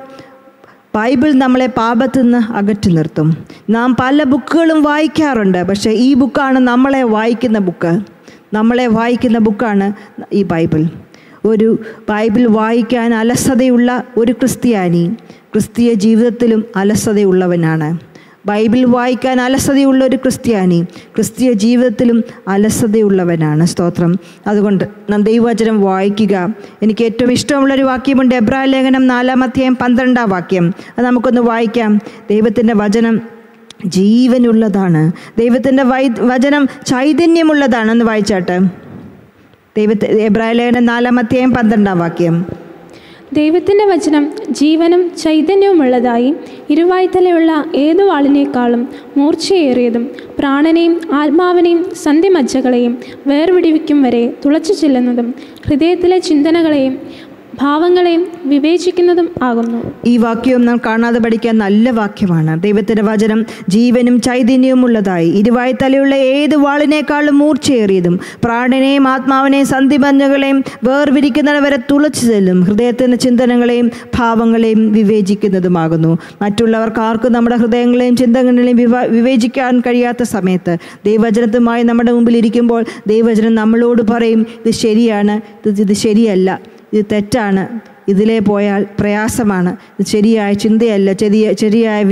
[0.95, 3.37] ബൈബിൾ നമ്മളെ പാപത്തിൽ നിന്ന് അകറ്റി നിർത്തും.
[3.71, 8.01] നാം പല ബുക്കുകളും വായിക്കാറുണ്ട് പക്ഷേ ഈ ബുക്കാണ് നമ്മളെ വായിക്കുന്ന ബുക്ക്.
[8.55, 9.93] നമ്മളെ വായിക്കുന്ന ബുക്കാണ്
[10.33, 10.85] ഈ ബൈബിൾ.
[11.44, 11.78] ഒരു
[12.11, 15.14] ബൈബിൾ വായിക്കാൻ അലസതയുള്ള ഒരു ക്രിസ്ത്യാനി
[15.52, 17.98] ക്രിസ്തീയ ജീവിതത്തിലും അലസതയുള്ളവനാണ്.
[18.46, 23.66] ബൈബിൾ വായിക്കാൻ അലസതയുള്ള ഒരു ക്രിസ്ത്യാനി ക്രിസ്തീയ ജീവിതത്തിലും അലസതയുള്ളവനാണ്.
[23.66, 24.16] സ്തോത്രം.
[24.46, 26.55] അതുകൊണ്ട് നാം ദൈവവചനം വായിക്കുക.
[26.83, 28.35] എനിക്ക് ഏറ്റവും ഇഷ്ടമുള്ളൊരു വാക്യമുണ്ട്.
[28.35, 30.74] എബ്രാ ലേഖനം നാലാം അധ്യായം പന്ത്രണ്ടാം വാക്യം.
[30.98, 32.00] അത് നമുക്കൊന്ന് വായിക്കാം.
[32.31, 33.20] ദൈവത്തിന്റെ വചനം
[33.87, 35.12] ജീവനുള്ളതാണ്.
[35.38, 38.61] ദൈവത്തിന്റെ വൈ വചനം ചൈതന്യമുള്ളതാണെന്ന് വായിച്ചാട്ടെ.
[39.77, 42.35] ദൈവത്തെ എബ്രാഹിം ലേഖനം നാലാമത്തെയും പന്ത്രണ്ടാം വാക്യം.
[43.33, 46.31] ദൈവത്തിന്റെ വചനം ജീവനും ചൈതന്യവുമുള്ളതായി
[46.71, 48.83] ഇരുവായ്ത്തലയുള്ള ഏതു വാളിനേക്കാളും
[49.17, 50.05] മൂർച്ചയേറിയതും
[50.39, 52.93] പ്രാണനെയും ആത്മാവിനെയും സന്ധിമജ്ജകളെയും
[53.27, 55.29] വേർവിടിവിക്കും വരെ തുളച്ചു ചെല്ലുന്നതും
[55.67, 56.95] ഹൃദയത്തിലെ ചിന്തനകളെയും
[57.61, 59.93] ഭാവങ്ങളെയും വിവേചിക്കുന്നതും ആകുന്നു.
[60.05, 62.62] ഈ വാക്യവും നാം കാണാതെ പഠിക്കാൻ നല്ല വാക്യമാണ്.
[62.62, 72.27] ദൈവത്തിന്റെ വചനം ജീവനും ചൈതന്യവും ഉള്ളതായി ഇരുവായി തലയുള്ള ഏത് വാളിനേക്കാളും മൂർച്ചയേറിയതും പ്രാണനെയും ആത്മാവിനെയും സന്ധിമഞ്ഞകളെയും വേർവിരിക്കുന്നവരെ തുളച്ചു
[72.27, 76.19] ചെല്ലും ഹൃദയത്തിന്റെ ചിന്തനങ്ങളെയും ഭാവങ്ങളെയും വിവേചിക്കുന്നതുമാകുന്നു.
[76.43, 78.77] മറ്റുള്ളവർക്ക് ആർക്കും നമ്മുടെ ഹൃദയങ്ങളെയും ചിന്തകളെയും
[79.11, 86.61] വിവേചിക്കാൻ കഴിയാത്ത സമയത്ത് ദൈവവചനത്തുമായി നമ്മുടെ മുമ്പിൽ ഇരിക്കുമ്പോൾ ദൈവവചനം നമ്മളോട് പറയും ഇത് ശരിയാണ് ഇത് ശരിയല്ല.
[86.92, 87.92] ഇത് തെറ്റാണ്.
[88.09, 89.76] ഇതിലേ പോയാൽ പ്രയാസമാണ്.
[90.00, 92.02] ഇത് ശരിയായ ചിന്തയല്ല ചെറിയ ശരിയായ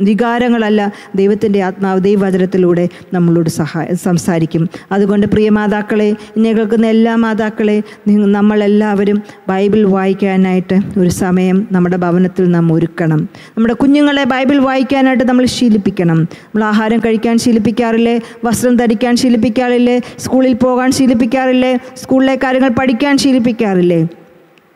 [0.00, 4.68] വികാരങ്ങളല്ല ദൈവത്തിന്റെ ആത്മാവ് ദൈവവചനത്തിലൂടെ നമ്മളോട് സഹായ സംസാരിക്കും.
[4.92, 12.72] അതുകൊണ്ട് പ്രിയ മാതാക്കളെ എന്നെ കേൾക്കുന്ന എല്ലാ മാതാക്കളെ നമ്മളെല്ലാവരും ബൈബിൾ വായിക്കാനായിട്ട് ഒരു സമയം നമ്മുടെ ഭവനത്തിൽ നാം
[12.72, 13.28] ഒരുക്കണം.
[13.48, 16.22] നമ്മുടെ കുഞ്ഞുങ്ങളെ ബൈബിൾ വായിക്കാനായിട്ട് നമ്മൾ ശീലിപ്പിക്കണം.
[16.22, 18.20] നമ്മൾ ആഹാരം കഴിക്കാൻ ശീലിപ്പിക്കാറില്ലേ?
[18.44, 20.00] വസ്ത്രം ധരിക്കാൻ ശീലിപ്പിക്കാറില്ലേ?
[20.18, 21.78] സ്കൂളിൽ പോകാൻ ശീലിപ്പിക്കാറില്ലേ?
[21.96, 24.08] സ്കൂളിലെ കാര്യങ്ങൾ പഠിക്കാൻ ശീലിപ്പിക്കാറില്ലേ?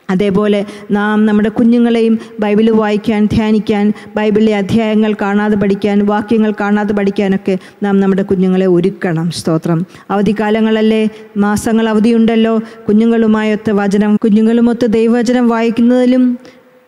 [0.09, 7.99] അതേപോലെ നാം നമ്മുടെ കുഞ്ഞുങ്ങളെയും ബൈബിൾ വായിക്കാൻ ധ്യാനിക്കാൻ ബൈബിളിലെ അധ്യായങ്ങൾ കാണാതെ പഠിക്കാൻ വാക്യങ്ങൾ കാണാതെ പഠിക്കാനൊക്കെ നാം
[7.99, 9.31] നമ്മുടെ കുഞ്ഞുങ്ങളെ ഒരുക്കണം.
[9.31, 9.85] സ്തോത്രം.
[10.11, 11.09] അവധിക്കാലങ്ങളല്ലേ?
[11.37, 12.59] മാസങ്ങൾ അവധിയുണ്ടല്ലോ.
[12.87, 16.39] കുഞ്ഞുങ്ങളുമായൊത്ത വചനം കുഞ്ഞുങ്ങളുമൊത്ത് ദൈവവചനം വായിക്കുന്നതിലും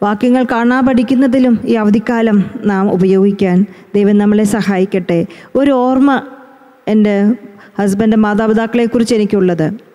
[0.04, 5.26] വാക്യങ്ങൾ കാണാൻ പഠിക്കുന്നതിലും ഈ അവധിക്കാലം നാം ഉപയോഗിക്കാൻ ദൈവം നമ്മളെ സഹായിക്കട്ടെ.
[5.56, 6.22] ഒരു ഓർമ്മ
[6.88, 7.34] എന്റെ
[7.82, 9.87] ഹസ്ബന്റെ മാതാപിതാക്കളെക്കുറിച്ച് എനിക്കുള്ളത്.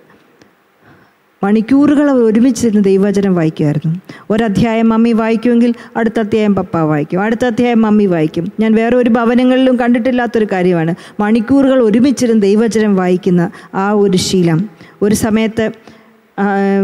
[1.45, 4.01] മണിക്കൂറുകൾ അവർ ഒരുമിച്ചിരുന്ന് ദൈവവചനം വായിക്കുമായിരുന്നു.
[4.31, 7.21] ഒരധ്യായം മമ്മി വായിക്കുമെങ്കിൽ അടുത്ത അധ്യായം പപ്പ വായിക്കും.
[7.21, 8.53] അടുത്ത അധ്യായം മമ്മി വായിക്കും.
[8.61, 10.95] ഞാൻ വേറെ ഒരു ഭവനങ്ങളിലും കണ്ടിട്ടില്ലാത്തൊരു കാര്യമാണ്.
[11.21, 14.69] മണിക്കൂറുകൾ ഒരുമിച്ചിരുന്ന് ദൈവവചനം വായിക്കുന്ന ആ ഒരു ശീലം.
[15.03, 15.71] ഒരു സമയത്ത്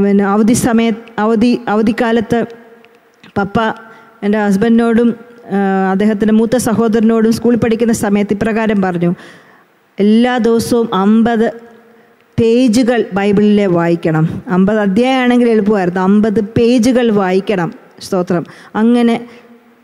[0.04, 2.44] പിന്നെ അവധി സമയ അവധി അവധിക്കാലത്ത്
[3.38, 3.58] പപ്പ
[4.22, 5.14] എന്റെ ഹസ്ബൻഡിനോടും
[5.90, 9.14] അദ്ദേഹത്തിന്റെ മൂത്ത സഹോദരനോടും സ്കൂളിൽ പഠിക്കുന്ന സമയത്ത് ഇപ്രകാരം പറഞ്ഞു
[9.98, 11.67] എല്ലാ ദിവസവും അമ്പത്
[12.40, 14.42] പേജുകൾ ബൈബിളിലെ വായിക്കണം.
[14.48, 16.00] അമ്പത് അധ്യായമാണെങ്കിൽ എളുപ്പമായിരുന്നു.
[16.00, 17.72] അമ്പത് പേജുകൾ വായിക്കണം.
[18.00, 18.46] സ്തോത്രം.
[18.76, 19.26] അങ്ങനെ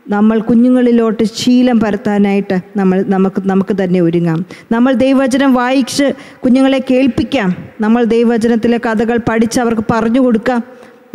[0.09, 4.45] നമ്മൾ കുഞ്ഞുങ്ങളിലോട്ട് ശീലം പരത്താനായിട്ട് നമ്മൾ നമുക്ക് നമുക്ക് തന്നെ ഒരുങ്ങാം.
[4.71, 6.13] നമ്മൾ ദൈവവചനം വായിച്ച്
[6.45, 7.55] കുഞ്ഞുങ്ങളെ കേൾപ്പിക്കാം.
[7.81, 10.63] നമ്മൾ ദൈവവചനത്തിലെ കഥകൾ പഠിച്ച് അവർക്ക് പറഞ്ഞു കൊടുക്കാം.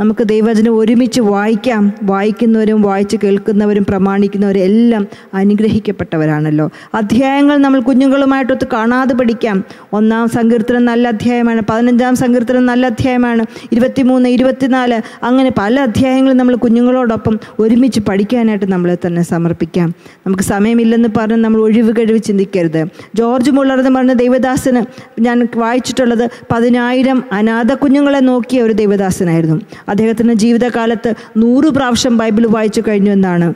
[0.01, 1.93] നമുക്ക് ദൈവവചനം ഒരുമിച്ച് വായിക്കാം.
[2.03, 6.71] വായിക്കുന്നവരും വായിച്ച് കേൾക്കുന്നവരും പ്രമാണിക്കുന്നവരും എല്ലാം അനുഗ്രഹിക്കപ്പെട്ടവരാണല്ലോ.
[6.95, 9.65] അധ്യായങ്ങൾ നമ്മൾ കുഞ്ഞുങ്ങളുമായിട്ടൊത്ത് കാണാതെ പഠിക്കാം.
[9.93, 11.63] ഒന്നാം സങ്കീർത്തനം നല്ല അധ്യായമാണ്.
[11.71, 13.45] പതിനഞ്ചാം സങ്കീർത്തനം നല്ല അധ്യായമാണ്.
[13.73, 19.95] ഇരുപത്തിമൂന്ന് ഇരുപത്തിനാല് അങ്ങനെ പല അധ്യായങ്ങളും നമ്മൾ കുഞ്ഞുങ്ങളോടൊപ്പം ഒരുമിച്ച് പഠിക്കാനായിട്ട് നമ്മളെ തന്നെ സമർപ്പിക്കാം.
[20.27, 22.87] നമുക്ക് സമയമില്ലെന്ന് പറഞ്ഞ് നമ്മൾ ഒഴിവ് കഴിവ് ചിന്തിക്കരുത്.
[23.15, 24.83] ജോർജ് മുള്ളർ എന്ന് പറഞ്ഞ ദൈവദാസന്
[25.21, 29.61] ഞാൻ വായിച്ചിട്ടുള്ളത് പതിനായിരം അനാഥ കുഞ്ഞുങ്ങളെ നോക്കിയ ഒരു ദൈവദാസനായിരുന്നു.
[29.91, 33.55] അദ്ദേഹത്തിന്റെ ജീവിതകാലത്ത് നൂറ് പ്രാവശ്യം ബൈബിൾ വായിച്ചു കഴിഞ്ഞു എന്നാണ്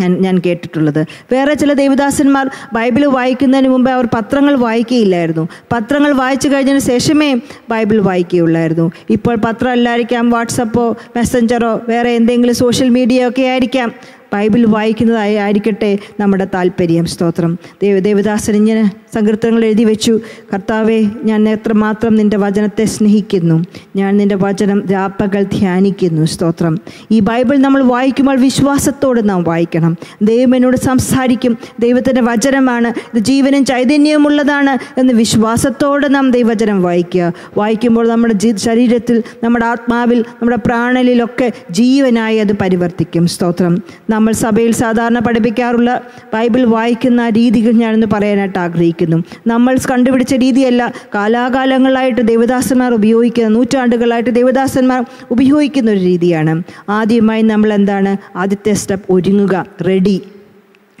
[0.00, 1.06] ഞാൻ ഞാൻ കേട്ടിട്ടുള്ളത്.
[1.32, 5.48] വേറെ ചില ദേവദാസന്മാർ ബൈബിൾ വായിക്കുന്നതിന് മുമ്പേ അവർ പത്രങ്ങൾ വായിക്കുകയില്ലായിരുന്നു.
[5.72, 7.34] പത്രങ്ങൾ വായിച്ചു കഴിഞ്ഞതിന് ശേഷമേ
[7.68, 8.92] ബൈബിൾ വായിക്കുകയുള്ളായിരുന്നു.
[9.10, 13.92] ഇപ്പോൾ പത്രം അല്ലായിരിക്കാം വാട്സപ്പോ മെസ്സഞ്ചറോ വേറെ എന്തെങ്കിലും സോഷ്യൽ മീഡിയ ഒക്കെ ആയിരിക്കാം.
[14.34, 17.06] ബൈബിൾ വായിക്കുന്നതായി ആയിരിക്കട്ടെ നമ്മുടെ താല്പര്യം.
[17.06, 17.58] സ്തോത്രം.
[17.82, 20.20] ദേവ ദേവദാസൻ ഇങ്ങനെ സങ്കീർത്തനങ്ങൾ എഴുതി വെച്ചു.
[20.54, 23.64] കർത്താവെ ഞാൻ എത്രമാത്രം നിന്റെ വചനത്തെ സ്നേഹിക്കുന്നു.
[23.96, 26.24] ഞാൻ നിന്റെ വചനം രാപ്പകൽ ധ്യാനിക്കുന്നു.
[26.24, 26.78] സ്തോത്രം.
[27.10, 29.96] ഈ ബൈബിൾ നമ്മൾ വായിക്കുമ്പോൾ വിശ്വാസത്തോടെ നാം വായിക്കണം.
[30.22, 31.58] ദൈവം എന്നോട് സംസാരിക്കും.
[31.80, 32.88] ദൈവത്തിന്റെ വചനമാണ്.
[32.88, 37.32] ഇത് ജീവനും ചൈതന്യവുമുള്ളതാണ് എന്ന് വിശ്വാസത്തോടെ നാം ദൈവവചനം വായിക്കുക.
[37.58, 43.26] വായിക്കുമ്പോൾ നമ്മുടെ ശരീരത്തിൽ നമ്മുടെ ആത്മാവിൽ നമ്മുടെ പ്രാണലിലൊക്കെ ജീവനായി അത് പരിവർത്തിക്കും.
[43.26, 43.82] സ്തോത്രം.
[44.24, 46.02] നമ്മൾ സഭയിൽ സാധാരണ പഠിപ്പിക്കാറുള്ള
[46.34, 49.18] ബൈബിൾ വായിക്കുന്ന രീതികൾ ഞാനൊന്ന് പറയാനായിട്ട് ആഗ്രഹിക്കുന്നു.
[49.46, 56.62] നമ്മൾ കണ്ടുപിടിച്ച രീതിയല്ല കാലാകാലങ്ങളായിട്ട് ദേവദാസന്മാർ ഉപയോഗിക്കുന്ന നൂറ്റാണ്ടുകളായിട്ട് ദേവദാസന്മാർ ഉപയോഗിക്കുന്ന ഒരു രീതിയാണ്.
[56.88, 58.16] ആദ്യമായി നമ്മൾ എന്താണ്?
[58.36, 60.22] ആദ്യത്തെ സ്റ്റെപ്പ് ഒരുങ്ങുക റെഡി.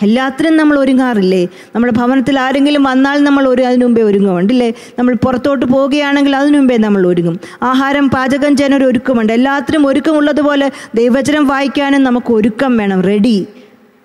[0.02, 1.48] എല്ലാത്തിനും നമ്മൾ ഒരുങ്ങാറില്ലേ?
[1.74, 7.06] നമ്മുടെ ഭവനത്തിൽ ആരെങ്കിലും വന്നാൽ നമ്മൾ ഒരു അതിനു മുമ്പേ ഒരുങ്ങുമുണ്ടല്ലേ നമ്മൾ പുറത്തോട്ട് പോവുകയാണെങ്കിൽ അതിനു മുമ്പേ നമ്മൾ
[7.06, 7.40] ഒരുങ്ങും.
[7.62, 9.32] ആഹാരം പാചകം ചെയ്യാൻ ഒരു ഒരുക്കമുണ്ട്.
[9.32, 13.00] എല്ലാത്തിനും ഒരുക്കമുള്ളതുപോലെ ദൈവചനം വായിക്കാനും നമുക്ക് ഒരുക്കം വേണം.
[13.00, 13.46] റെഡി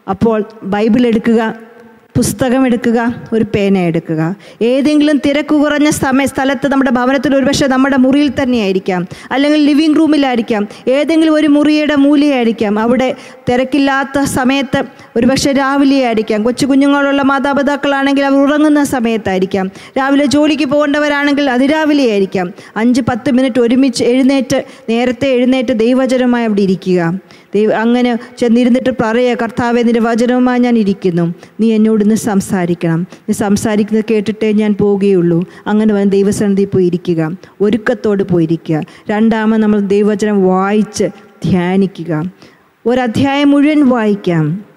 [0.10, 1.69] അപ്പോൾ ബൈബിൾ എടുക്കുക.
[2.20, 4.36] പുസ്തകം എടുക്കുക ഒരു പേന എടുക്കുക.
[4.62, 9.08] ഏതെങ്കിലും തിരക്ക് കുറഞ്ഞ സമയ സ്ഥലത്ത് നമ്മുടെ ഭവനത്തിൽ ഒരുപക്ഷെ നമ്മുടെ മുറിയിൽ തന്നെയായിരിക്കാം.
[9.32, 12.80] അല്ലെങ്കിൽ ലിവിങ് റൂമിലായിരിക്കാം ഏതെങ്കിലും ഒരു മുറിയുടെ മൂലയായിരിക്കാം.
[12.80, 13.16] അവിടെ
[13.50, 14.84] തിരക്കില്ലാത്ത സമയത്ത്
[15.16, 19.72] ഒരുപക്ഷെ രാവിലെ ആയിരിക്കാം കൊച്ചു കുഞ്ഞുങ്ങളുള്ള മാതാപിതാക്കളാണെങ്കിൽ അവർ ഉറങ്ങുന്ന സമയത്തായിരിക്കാം.
[19.98, 27.14] രാവിലെ ജോലിക്ക് പോകേണ്ടവരാണെങ്കിൽ അതിരാവിലെ ആയിരിക്കാം അഞ്ച് പത്ത് മിനിറ്റ് ഒരുമിച്ച് എഴുന്നേറ്റ് നേരത്തെ എഴുന്നേറ്റ് ദൈവചനമായി അവിടെ ഇരിക്കുക.
[27.58, 31.34] അങ്ങനെ ചെന്നിരുന്നിട്ട് പറയുക കർത്താവെ നിന്റെ വചനവുമായി ഞാൻ ഇരിക്കുന്നു.
[31.60, 33.08] നീ എന്നോട് ഇന്ന് സംസാരിക്കണം.
[33.14, 35.46] നീ സംസാരിക്കുന്നത് കേട്ടിട്ടേ ഞാൻ പോവുകയുള്ളൂ.
[35.68, 37.32] അങ്ങനെ വന്ന് ദൈവസന്നിധി പോയിരിക്കുക
[37.62, 41.10] ഒരുക്കത്തോട് പോയിരിക്കുക രണ്ടാമത് നമ്മൾ ദൈവവചനം വായിച്ച്
[41.44, 42.24] ധ്യാനിക്കുക.
[42.86, 44.69] ഒരധ്യായം മുഴുവൻ വായിക്കാം.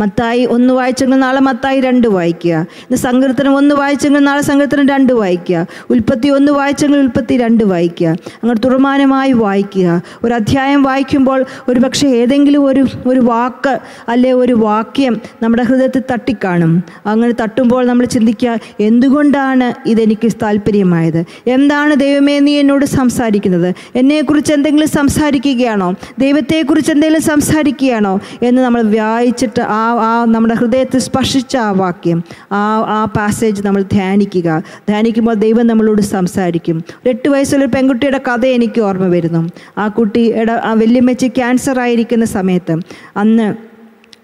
[0.00, 2.54] മത്തായി ഒന്ന് വായിച്ചെങ്കിൽ നാളെ മത്തായി രണ്ട് വായിക്കുക.
[2.54, 5.66] ഇന്ന് സങ്കീർത്തനം ഒന്ന് വായിച്ചെങ്കിൽ നാളെ സങ്കീർത്തനം രണ്ട് വായിക്കുക.
[5.90, 8.08] ഉൽപ്പത്തി ഒന്ന് വായിച്ചെങ്കിൽ ഉൽപ്പത്തി രണ്ട് വായിക്കുക.
[8.08, 10.02] അങ്ങനെ തുറമാനമായി വായിക്കുക.
[10.24, 16.84] ഒരു അധ്യായം വായിക്കുമ്പോൾ ഒരു പക്ഷേ ഏതെങ്കിലും ഒരു ഒരു വാക്ക് അല്ലെ ഒരു വാക്യം നമ്മുടെ ഹൃദയത്തിൽ തട്ടിക്കാണും.
[17.06, 21.24] അങ്ങനെ തട്ടുമ്പോൾ നമ്മൾ ചിന്തിക്കുക എന്തുകൊണ്ടാണ് ഇതെനിക്ക് താല്പര്യമായത്?
[21.46, 23.74] എന്താണ് ദൈവമേ നീ എന്നോട് സംസാരിക്കുന്നത്?
[23.96, 25.94] എന്നെക്കുറിച്ച് എന്തെങ്കിലും സംസാരിക്കുകയാണോ?
[26.18, 28.20] ദൈവത്തെക്കുറിച്ച് എന്തെങ്കിലും സംസാരിക്കുകയാണോ?
[28.42, 34.62] എന്ന് നമ്മൾ വായിച്ചിട്ട് ആ ആ നമ്മുടെ ഹൃദയത്തെ സ്പർശിച്ച ആ വാക്യം ആ ആ പാസേജ് നമ്മൾ ധ്യാനിക്കുക.
[34.88, 36.76] ധ്യാനിക്കുമ്പോൾ ദൈവം നമ്മളോട് സംസാരിക്കും.
[36.76, 39.48] ഒരു എട്ട് വയസ്സുള്ള പെൺകുട്ടിയുടെ കഥ എനിക്ക് ഓർമ്മ വരുന്നു.
[39.78, 42.76] ആ കുട്ടിയുടെ ആ വല്യമ്മച്ചി ക്യാൻസർ ആയിരിക്കുന്ന സമയത്ത്
[43.16, 43.69] അന്ന്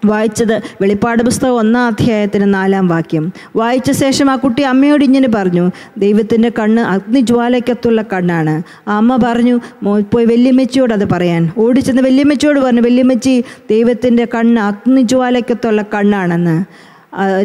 [0.05, 3.33] വായിച്ചത് വെളിപ്പാട് പുസ്തകം ഒന്നാം അധ്യായത്തിന് നാലാം വാക്യം.
[3.55, 8.63] വായിച്ച ശേഷം ആ കുട്ടി അമ്മയോട് ഇങ്ങനെ പറഞ്ഞു ദൈവത്തിന്റെ കണ്ണ് അഗ്നിജ്വാലയ്ക്കത്തുള്ള കണ്ണാണ്.
[8.89, 11.51] ആ അമ്മ പറഞ്ഞു പോയി വല്യമ്മച്ചിയോട് അത് പറയാൻ.
[11.57, 16.65] ഓടിച്ചെന്ന് വല്യമ്മച്ചിയോട് പറഞ്ഞു വല്യമ്മച്ചി ദൈവത്തിന്റെ കണ്ണ് അഗ്നിജ്വാലയ്ക്കത്തുള്ള കണ്ണാണെന്ന്.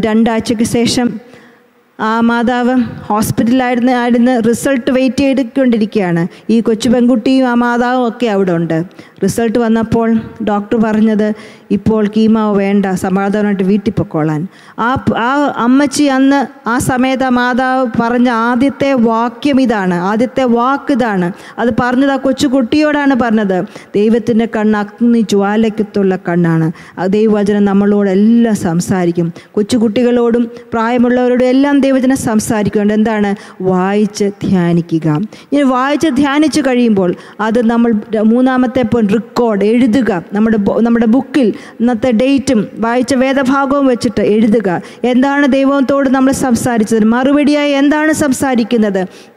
[0.07, 1.21] രണ്ടാഴ്ചയ്ക്ക് ശേഷം
[2.01, 6.27] ആ മാതാവ് ഹോസ്പിറ്റലായിരുന്നു ആയിരുന്നു റിസൾട്ട് വെയിറ്റ് ചെയ്തുകൊണ്ടിരിക്കുകയാണ്.
[6.51, 8.83] ഈ കൊച്ചു പെൺകുട്ടിയും ആ മാതാവും ഒക്കെ അവിടെ ഉണ്ട്
[9.25, 10.15] റിസൾട്ട് വന്നപ്പോൾ
[10.49, 11.33] ഡോക്ടർ പറഞ്ഞത്
[11.71, 14.47] ഇപ്പോൾ കീമാവ് വേണ്ട സമാധാനമായിട്ട് വീട്ടിൽ പൊക്കോളാൻ.
[14.79, 21.33] ആ ആ അമ്മച്ചി അന്ന് ആ സമയത്ത് ആ മാതാവ് പറഞ്ഞ ആദ്യത്തെ വാക്യം ഇതാണ് ആദ്യത്തെ വാക്ക് ഇതാണ്.
[21.59, 23.65] അത് പറഞ്ഞത് ആ കൊച്ചു കുട്ടിയോടാണ് പറഞ്ഞത്.
[23.95, 26.73] ദൈവത്തിന്റെ കണ്ണ് അഗ്നി ജ്വാലയ്ക്കത്തുള്ള കണ്ണാണ്.
[26.99, 29.33] ആ ദൈവവചനം നമ്മളോടെല്ലാം സംസാരിക്കും.
[29.53, 32.95] കൊച്ചുകുട്ടികളോടും പ്രായമുള്ളവരോടും എല്ലാം ദൈവജനം സംസാരിക്കുന്നുണ്ട്.
[32.95, 33.35] എന്താണ്?
[33.61, 35.21] വായിച്ച് ധ്യാനിക്കുക.
[35.53, 40.23] ഇനി വായിച്ച് ധ്യാനിച്ച് കഴിയുമ്പോൾ അത് നമ്മൾ മൂന്നാമത്തെ പോയിന്റ് റെക്കോർഡ് എഴുതുക.
[40.33, 41.49] നമ്മുടെ നമ്മുടെ ബുക്കിൽ
[41.81, 44.81] ഇന്നത്തെ ഡേറ്റും വായിച്ച വേദഭാഗവും വെച്ചിട്ട് എഴുതുക.
[45.05, 47.05] എന്താണ് ദൈവത്തോട് നമ്മൾ സംസാരിച്ചത്?
[47.05, 49.32] മറുപടിയായി എന്താണ് സംസാരിക്കുന്നത്?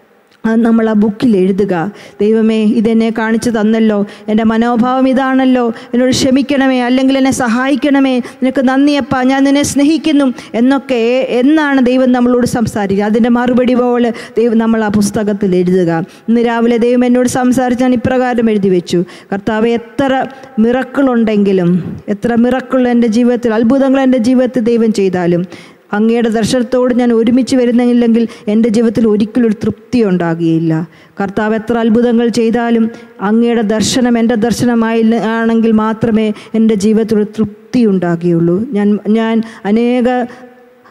[0.54, 1.92] നമ്മൾ ആ ബുക്കിൽ എഴുതുക.
[2.22, 4.06] ദൈവമേ ഇതെന്നെ കാണിച്ചു തന്നല്ലോ.
[4.28, 5.70] എന്റെ മനോഭാവം ഇതാണല്ലോ.
[5.70, 8.18] എന്നോട് ക്ഷമിക്കണമേ അല്ലെങ്കിൽ എന്നെ സഹായിക്കണമേ.
[8.20, 13.06] നിനക്ക് നന്ദിയപ്പ ഞാൻ നിന്നെ സ്നേഹിക്കുന്നു എന്നൊക്കെ എന്നാണ് ദൈവം നമ്മളോട് സംസാരിക്കുക.
[13.06, 16.06] അതിന്റെ മറുപടി പോലെ ദൈവം നമ്മൾ ആ പുസ്തകത്തിൽ എഴുതുക.
[16.30, 19.04] ഇന്ന് രാവിലെ ദൈവം എന്നോട് സംസാരിച്ച് ഞാൻ ഇപ്രകാരം എഴുതി വെച്ചു.
[19.34, 20.26] കർത്താവ് എത്ര
[20.60, 25.46] മിറക്കളുണ്ടെങ്കിലും എത്ര മിറക്കുള്ള എന്റെ ജീവിതത്തിൽ അത്ഭുതങ്ങൾ എന്റെ ജീവിതത്തിൽ ദൈവം ചെയ്താലും
[25.94, 30.88] അങ്ങയുടെ ദർശനത്തോട് ഞാൻ ഒരുമിച്ച് വരുന്നില്ലെങ്കിൽ എന്റെ ജീവിതത്തിൽ ഒരിക്കലും ഒരു തൃപ്തി ഉണ്ടാകുകയില്ല.
[31.22, 38.66] കർത്താവ് എത്ര അത്ഭുതങ്ങൾ ചെയ്താലും അങ്ങയുടെ ദർശനം എന്റെ ദർശനമായി ആണെങ്കിൽ മാത്രമേ എന്റെ ജീവിതത്തിൽ ഒരു തൃപ്തി ഉണ്ടാകുകയുള്ളൂ.
[38.72, 40.10] ഞാൻ ഞാൻ അനേക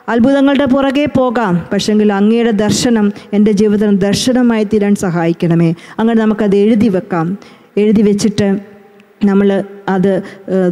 [0.08, 5.74] അത്ഭുതങ്ങളുടെ പുറകെ പോകാം പക്ഷെങ്കിൽ അങ്ങയുടെ ദർശനം എന്റെ ജീവിതത്തിന് ദർശനമായി തീരാൻ സഹായിക്കണമേ.
[5.98, 7.38] അങ്ങനെ നമുക്കത് എഴുതി വെക്കാം.
[7.76, 8.60] എഴുതി വെച്ചിട്ട്
[9.24, 10.22] നമ്മൾ അത്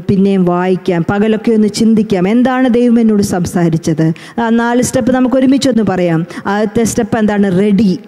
[0.09, 2.29] പിന്നെയും വായിക്കാം പകലൊക്കെ ഒന്ന് ചിന്തിക്കാം.
[2.29, 4.13] എന്താണ് ദൈവം എന്നോട് സംസാരിച്ചത്?
[4.41, 6.27] ആ നാല് സ്റ്റെപ്പ് നമുക്ക് ഒരുമിച്ചൊന്ന് പറയാം.
[6.47, 7.59] ആദ്യത്തെ സ്റ്റെപ്പ് എന്താണ്?
[7.59, 7.99] റെഡി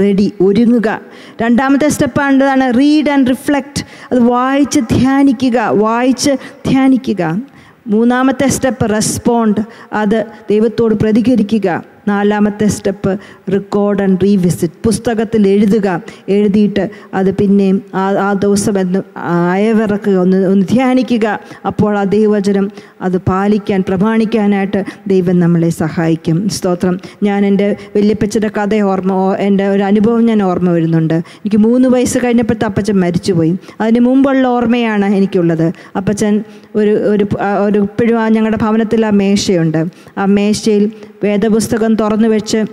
[0.00, 1.00] റെഡി ഒരുങ്ങുക.
[1.42, 6.30] രണ്ടാമത്തെ സ്റ്റെപ്പ് ആണ് റീഡ് ആൻഡ് റിഫ്ലക്റ്റ് അത് വായിച്ച് ധ്യാനിക്കുക വായിച്ച്
[6.68, 7.42] ധ്യാനിക്കുക.
[7.86, 9.60] മൂന്നാമത്തെ സ്റ്റെപ്പ് റെസ്പോണ്ട്.
[9.92, 11.93] അത് ദൈവത്തോട് പ്രതികരിക്കുക.
[12.08, 13.18] നാലാമത്തെ സ്റ്റെപ്പ്
[13.52, 16.02] റെക്കോർഡ് ആൻഡ് റീവിസിറ്റ് പുസ്തകത്തിൽ എഴുതുക.
[16.28, 21.40] എഴുതിയിട്ട് അത് പിന്നെയും ആ ആ ദിവസം എന്ന് അയവിറക്കുക ഒന്ന് ഒന്ന് ധ്യാനിക്കുക.
[21.66, 26.48] അപ്പോൾ ആ ദൈവവചനം അത് പാലിക്കാൻ പ്രമാണിക്കാനായിട്ട് ദൈവം നമ്മളെ സഹായിക്കും.
[26.48, 27.00] സ്തോത്രം.
[27.22, 31.14] ഞാൻ എന്റെ വല്യപ്പച്ചന്റെ കഥ ഓർമ്മ എന്റെ ഒരു അനുഭവം ഞാൻ ഓർമ്മ വരുന്നുണ്ട്.
[31.14, 33.56] എനിക്ക് മൂന്ന് വയസ്സ് കഴിഞ്ഞപ്പോഴത്തെ അപ്പച്ചൻ മരിച്ചുപോയി.
[33.80, 35.72] അതിന് മുമ്പുള്ള ഓർമ്മയാണ് എനിക്കുള്ളത്.
[35.96, 37.26] അപ്പച്ചൻ ഒരു ഒരു
[37.66, 39.84] ഒരു ഇപ്പോഴും ആ ഞങ്ങളുടെ ഭവനത്തിൽ ആ മേശയുണ്ട്.
[40.18, 40.90] ആ മേശയിൽ
[41.24, 42.64] വേദപുസ്തകം തുറന്നു വെച്ച്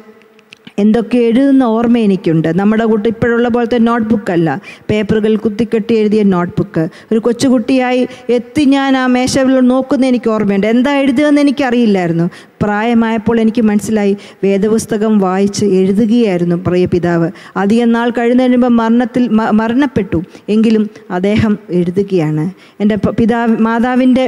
[0.80, 2.60] എന്തൊക്കെ എഴുതുന്ന ഓർമ്മ എനിക്കുണ്ട്.
[2.60, 8.98] നമ്മുടെ കുട്ടി ഇപ്പോഴുള്ള പോലത്തെ നോട്ട് ബുക്കല്ല പേപ്പറുകൾ കുത്തിക്കെട്ടി എഴുതിയ നോട്ട് ബുക്ക് ഒരു കൊച്ചുകുട്ടിയായി എത്തി ഞാൻ
[8.98, 10.68] ആ മേശവിൽ നോക്കുന്ന എനിക്ക് ഓർമ്മയുണ്ട്.
[10.68, 12.30] എന്താ എഴുതുകയെന്ന് എനിക്കറിയില്ലായിരുന്നു.
[12.62, 14.18] പ്രായമായപ്പോൾ എനിക്ക് മനസ്സിലായി.
[14.44, 17.32] വേദപുസ്തകം വായിച്ച് എഴുതുകയായിരുന്നു പ്രിയ പിതാവ്.
[17.58, 20.24] അധികം നാൾ കഴിഞ്ഞുമ്പോൾ മരണത്തിൽ മരണപ്പെട്ടു.
[20.50, 22.52] എങ്കിലും അദ്ദേഹം എഴുതുകയാണ്.
[22.80, 24.26] എന്റെ പിതാവ് മാതാവിന്റെ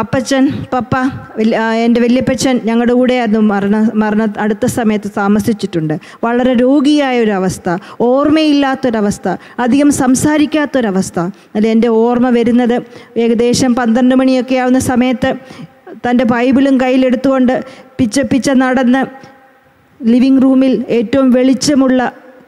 [0.00, 0.92] അപ്പച്ചൻ പപ്പ
[1.84, 5.94] എന്റെ വല്യപ്പച്ചൻ ഞങ്ങളുടെ കൂടെ അത് മരണ മരണ അടുത്ത സമയത്ത് താമസിച്ചിട്ടുണ്ട്.
[6.24, 7.68] വളരെ രോഗിയായ ഒരു അവസ്ഥ
[8.00, 9.26] ഓർമ്മയില്ലാത്തൊരവസ്ഥ
[9.64, 11.18] അധികം സംസാരിക്കാത്തൊരവസ്ഥ.
[11.56, 12.76] അല്ല എന്റെ ഓർമ്മ വരുന്നത്
[13.16, 15.32] ഏകദേശം പന്ത്രണ്ട് മണിയൊക്കെ ആവുന്ന സമയത്ത്
[16.06, 17.54] തന്റെ ബൈബിളും കയ്യിലെടുത്തുകൊണ്ട്
[17.98, 19.02] പിച്ച പിച്ച നടന്ന്
[20.00, 22.00] ലിവിങ് റൂമിൽ ഏറ്റവും വെളിച്ചമുള്ള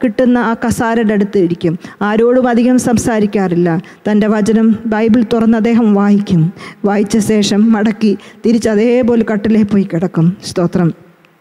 [0.05, 3.83] കിട്ടുന്ന ആ കസാരയുടെ അടുത്ത് ഇരിക്കും ആരോടും അധികം സംസാരിക്കാറില്ല.
[4.11, 6.53] തന്റെ വചനം ബൈബിൾ തുറന്ന് അദ്ദേഹം വായിക്കും.
[6.85, 10.37] വായിച്ച ശേഷം മടക്കി തിരിച്ച് അതേപോലെ കട്ടിലേ പോയി കിടക്കും.
[10.45, 10.93] സ്തോത്രം.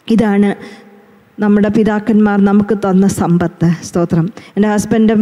[0.10, 0.56] ഇതാണ്
[1.42, 3.70] നമ്മുടെ പിതാക്കന്മാർ നമുക്ക് തന്ന സമ്പത്ത്.
[3.84, 4.30] സ്തോത്രം.
[4.56, 5.14] എന്റെ ഹസ്ബൻഡ്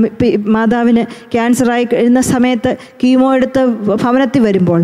[0.48, 3.66] മാതാവിന് ക്യാൻസറായി കഴിയുന്ന സമയത്ത് കീമോ എടുത്ത്
[4.04, 4.84] ഭവനത്തിൽ വരുമ്പോൾ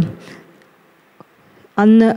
[1.77, 2.15] അന്ന്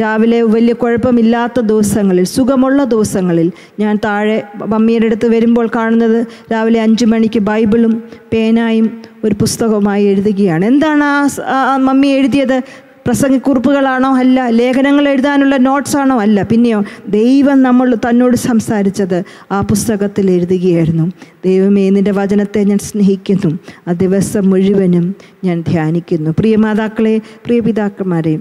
[0.00, 7.38] രാവിലെ വലിയ കുഴപ്പമില്ലാത്ത ദിവസങ്ങളിൽ സുഖമുള്ള ദിവസങ്ങളിൽ ഞാൻ താഴെ മമ്മിയുടെ അടുത്ത് വരുമ്പോൾ കാണുന്നത് രാവിലെ അഞ്ച് മണിക്ക്
[7.38, 8.02] ബൈബിളും
[8.32, 10.64] പേനായും ഒരു പുസ്തകവുമായി എഴുതുകയാണ്.
[10.64, 11.04] എന്താണ്
[11.42, 12.60] ആ മമ്മി എഴുതിയത്?
[13.06, 16.42] പ്രസംഗക്കുറിപ്പുകളാണോ അല്ല ലേഖനങ്ങൾ എഴുതാനുള്ള നോട്ട്സ് ആണോ അല്ല?
[16.42, 19.22] പിന്നെയോ ദൈവം നമ്മൾ തന്നോട് സംസാരിച്ചത്
[19.52, 21.12] ആ പുസ്തകത്തിൽ എഴുതുകയായിരുന്നു.
[21.44, 23.58] ദൈവമേ നിന്റെ വചനത്തെ ഞാൻ സ്നേഹിക്കുന്നു.
[23.88, 25.14] ആ ദിവസം മുഴുവനും
[25.44, 26.30] ഞാൻ ധ്യാനിക്കുന്നു.
[26.30, 28.38] പ്രിയ മാതാക്കളെ പ്രിയ പിതാക്കന്മാരെ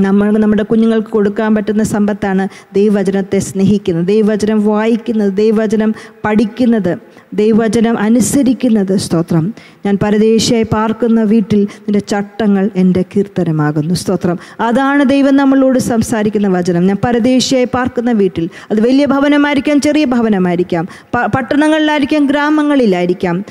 [0.00, 4.06] നമ്മൾ നമ്മുടെ കുഞ്ഞുങ്ങൾക്ക് കൊടുക്കാൻ പറ്റുന്ന സമ്പത്താണ് ദൈവവചനത്തെ സ്നേഹിക്കുന്നത്.
[4.06, 5.94] ദൈവവചനം വായിക്കുന്നത് ദൈവവചനം
[6.24, 6.96] പഠിക്കുന്നത്
[7.34, 8.96] ദൈവവചനം അനുസരിക്കുന്നത്.
[8.96, 9.54] സ്തോത്രം.
[9.86, 13.94] ഞാൻ പരദേശിയായി പാർക്കുന്ന വീട്ടിൽ നിന്റെ ചട്ടങ്ങൾ എന്റെ കീർത്തനമാകുന്നു.
[13.94, 14.38] സ്തോത്രം.
[14.60, 16.86] അതാണ് ദൈവം നമ്മളോട് സംസാരിക്കുന്ന വചനം.
[16.86, 20.88] ഞാൻ പരദേശിയായി പാർക്കുന്ന വീട്ടിൽ അത് വലിയ ഭവനമായിരിക്കാം ചെറിയ ഭവനമായിരിക്കാം.
[21.36, 23.44] പട്ടണങ്ങളിലായിരിക്കാം ഗ്രാമങ്ങളിലായിരിക്കാം.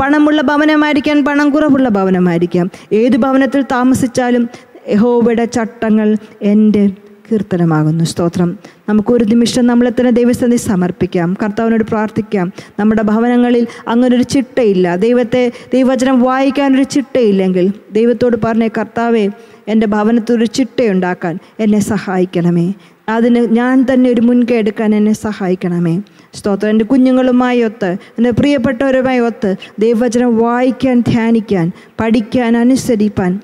[0.00, 2.70] പണമുള്ള ഭവനമായിരിക്കാം പണം കുറവുള്ള ഭവനമായിരിക്കാം.
[2.92, 4.48] ഏത് ഭവനത്തിൽ താമസിച്ചാലും
[4.88, 6.90] യഹോവയുടെ ചട്ടങ്ങൾ എന്റെ
[7.32, 8.04] കീർത്തനമാകുന്നു.
[8.04, 8.58] സ്തോത്രം.
[8.88, 11.36] നമുക്കൊരു നിമിഷം നമ്മളെ തന്നെ ദൈവസ്ഥതി സമർപ്പിക്കാം.
[11.42, 12.52] കർത്താവിനോട് പ്രാർത്ഥിക്കാം.
[12.78, 14.96] നമ്മുടെ ഭവനങ്ങളിൽ അങ്ങനൊരു ചിട്ടയില്ല.
[14.96, 19.28] ദൈവത്തെ ദൈവവചനം വായിക്കാനൊരു ചിട്ടയില്ലെങ്കിൽ ദൈവത്തോട് പറഞ്ഞേ കർത്താവേ
[19.68, 22.72] എന്റെ ഭവനത്തൊരു ഒരു ചിട്ടയുണ്ടാക്കാൻ എന്നെ സഹായിക്കണമേ.
[23.08, 26.02] അതിന് ഞാൻ തന്നെ ഒരു മുൻകൈ എടുക്കാൻ എന്നെ സഹായിക്കണമേ.
[26.34, 26.70] സ്തോത്രം.
[26.70, 33.40] എന്റെ കുഞ്ഞുങ്ങളുമായി ഒത്ത് എന്റെ പ്രിയപ്പെട്ടവരുമായി ഒത്ത് ദൈവവചനം വായിക്കാൻ ധ്യാനിക്കാൻ പഠിക്കാൻ അനുസരിപ്പാൻ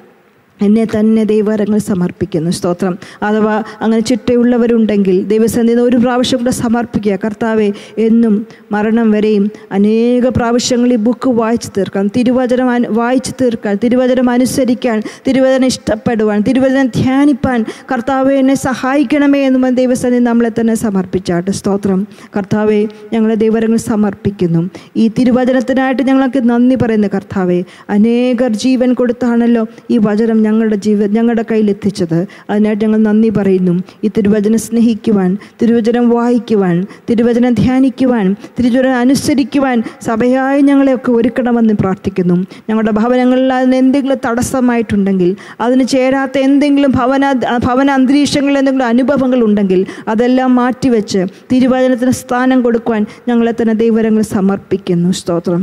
[0.63, 2.51] എന്നെ തന്നെ ദൈവകരങ്ങൾ സമർപ്പിക്കുന്നു.
[2.51, 2.99] സ്തോത്രം.
[3.23, 7.17] അഥവാ അങ്ങനെ ചിട്ടയുള്ളവരുണ്ടെങ്കിൽ ദൈവസന്നിധി ഒരു പ്രാവശ്യം കൂടെ സമർപ്പിക്കുക.
[7.25, 15.03] കർത്താവെ എന്നും മരണം വരെയും അനേക പ്രാവശ്യങ്ങൾ ഈ ബുക്ക് വായിച്ചു തീർക്കാൻ തിരുവചനം വായിച്ചു തീർക്കാൻ തിരുവചനം അനുസരിക്കാൻ
[15.29, 21.51] തിരുവചനം ഇഷ്ടപ്പെടുവാൻ തിരുവചനം ധ്യാനിപ്പാൻ കർത്താവെ എന്നെ സഹായിക്കണമേ എന്നും ദൈവസന്നിധി നമ്മളെ തന്നെ സമർപ്പിച്ചാട്ട്.
[21.51, 22.07] സ്തോത്രം.
[22.37, 24.71] കർത്താവെ ഞങ്ങളെ ദൈവരങ്ങൾ സമർപ്പിക്കുന്നു.
[24.97, 27.63] ഈ തിരുവചനത്തിനായിട്ട് ഞങ്ങൾക്ക് നന്ദി പറയുന്നു കർത്താവെ.
[27.91, 32.19] അനേകർ ജീവൻ കൊടുത്താണല്ലോ ഈ വചനം ഞങ്ങളുടെ ജീവ ഞങ്ങളുടെ കയ്യിൽ എത്തിച്ചത്
[32.51, 33.75] അതിനായിട്ട് ഞങ്ങൾ നന്ദി പറയുന്നു.
[34.05, 35.31] ഈ തിരുവചനം സ്നേഹിക്കുവാൻ
[35.63, 36.77] തിരുവചനം വായിക്കുവാൻ
[37.11, 38.27] തിരുവചനം ധ്യാനിക്കുവാൻ
[38.59, 39.77] തിരുവചനം അനുസരിക്കുവാൻ
[40.07, 42.37] സഭയായി ഞങ്ങളെയൊക്കെ ഒരുക്കണമെന്ന് പ്രാർത്ഥിക്കുന്നു.
[42.71, 45.31] ഞങ്ങളുടെ ഭവനങ്ങളിൽ അതിന് എന്തെങ്കിലും തടസ്സമായിട്ടുണ്ടെങ്കിൽ
[45.61, 47.33] അതിന് ചേരാത്ത എന്തെങ്കിലും ഭവന
[47.67, 51.23] ഭവന അന്തരീക്ഷങ്ങളിൽ എന്തെങ്കിലും അനുഭവങ്ങൾ ഉണ്ടെങ്കിൽ അതെല്ലാം മാറ്റിവെച്ച്
[51.53, 55.11] തിരുവചനത്തിന് സ്ഥാനം കൊടുക്കുവാൻ ഞങ്ങളെ തന്നെ ദൈവരങ്ങൾ സമർപ്പിക്കുന്നു.
[55.23, 55.63] സ്തോത്രം.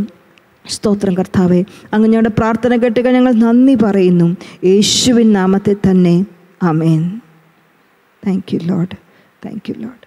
[0.67, 1.63] സ്തോത്രം കർത്താവെ.
[1.93, 4.37] അങ്ങ് ഞങ്ങളുടെ പ്രാർത്ഥന കേട്ടുക ഞങ്ങൾ നന്ദി പറയുന്നു.
[4.63, 6.25] യേശുവിൻ നാമത്തെ തന്നെ.
[6.63, 7.21] Amen
[8.27, 8.95] thank you lord
[9.45, 10.02] thank you lord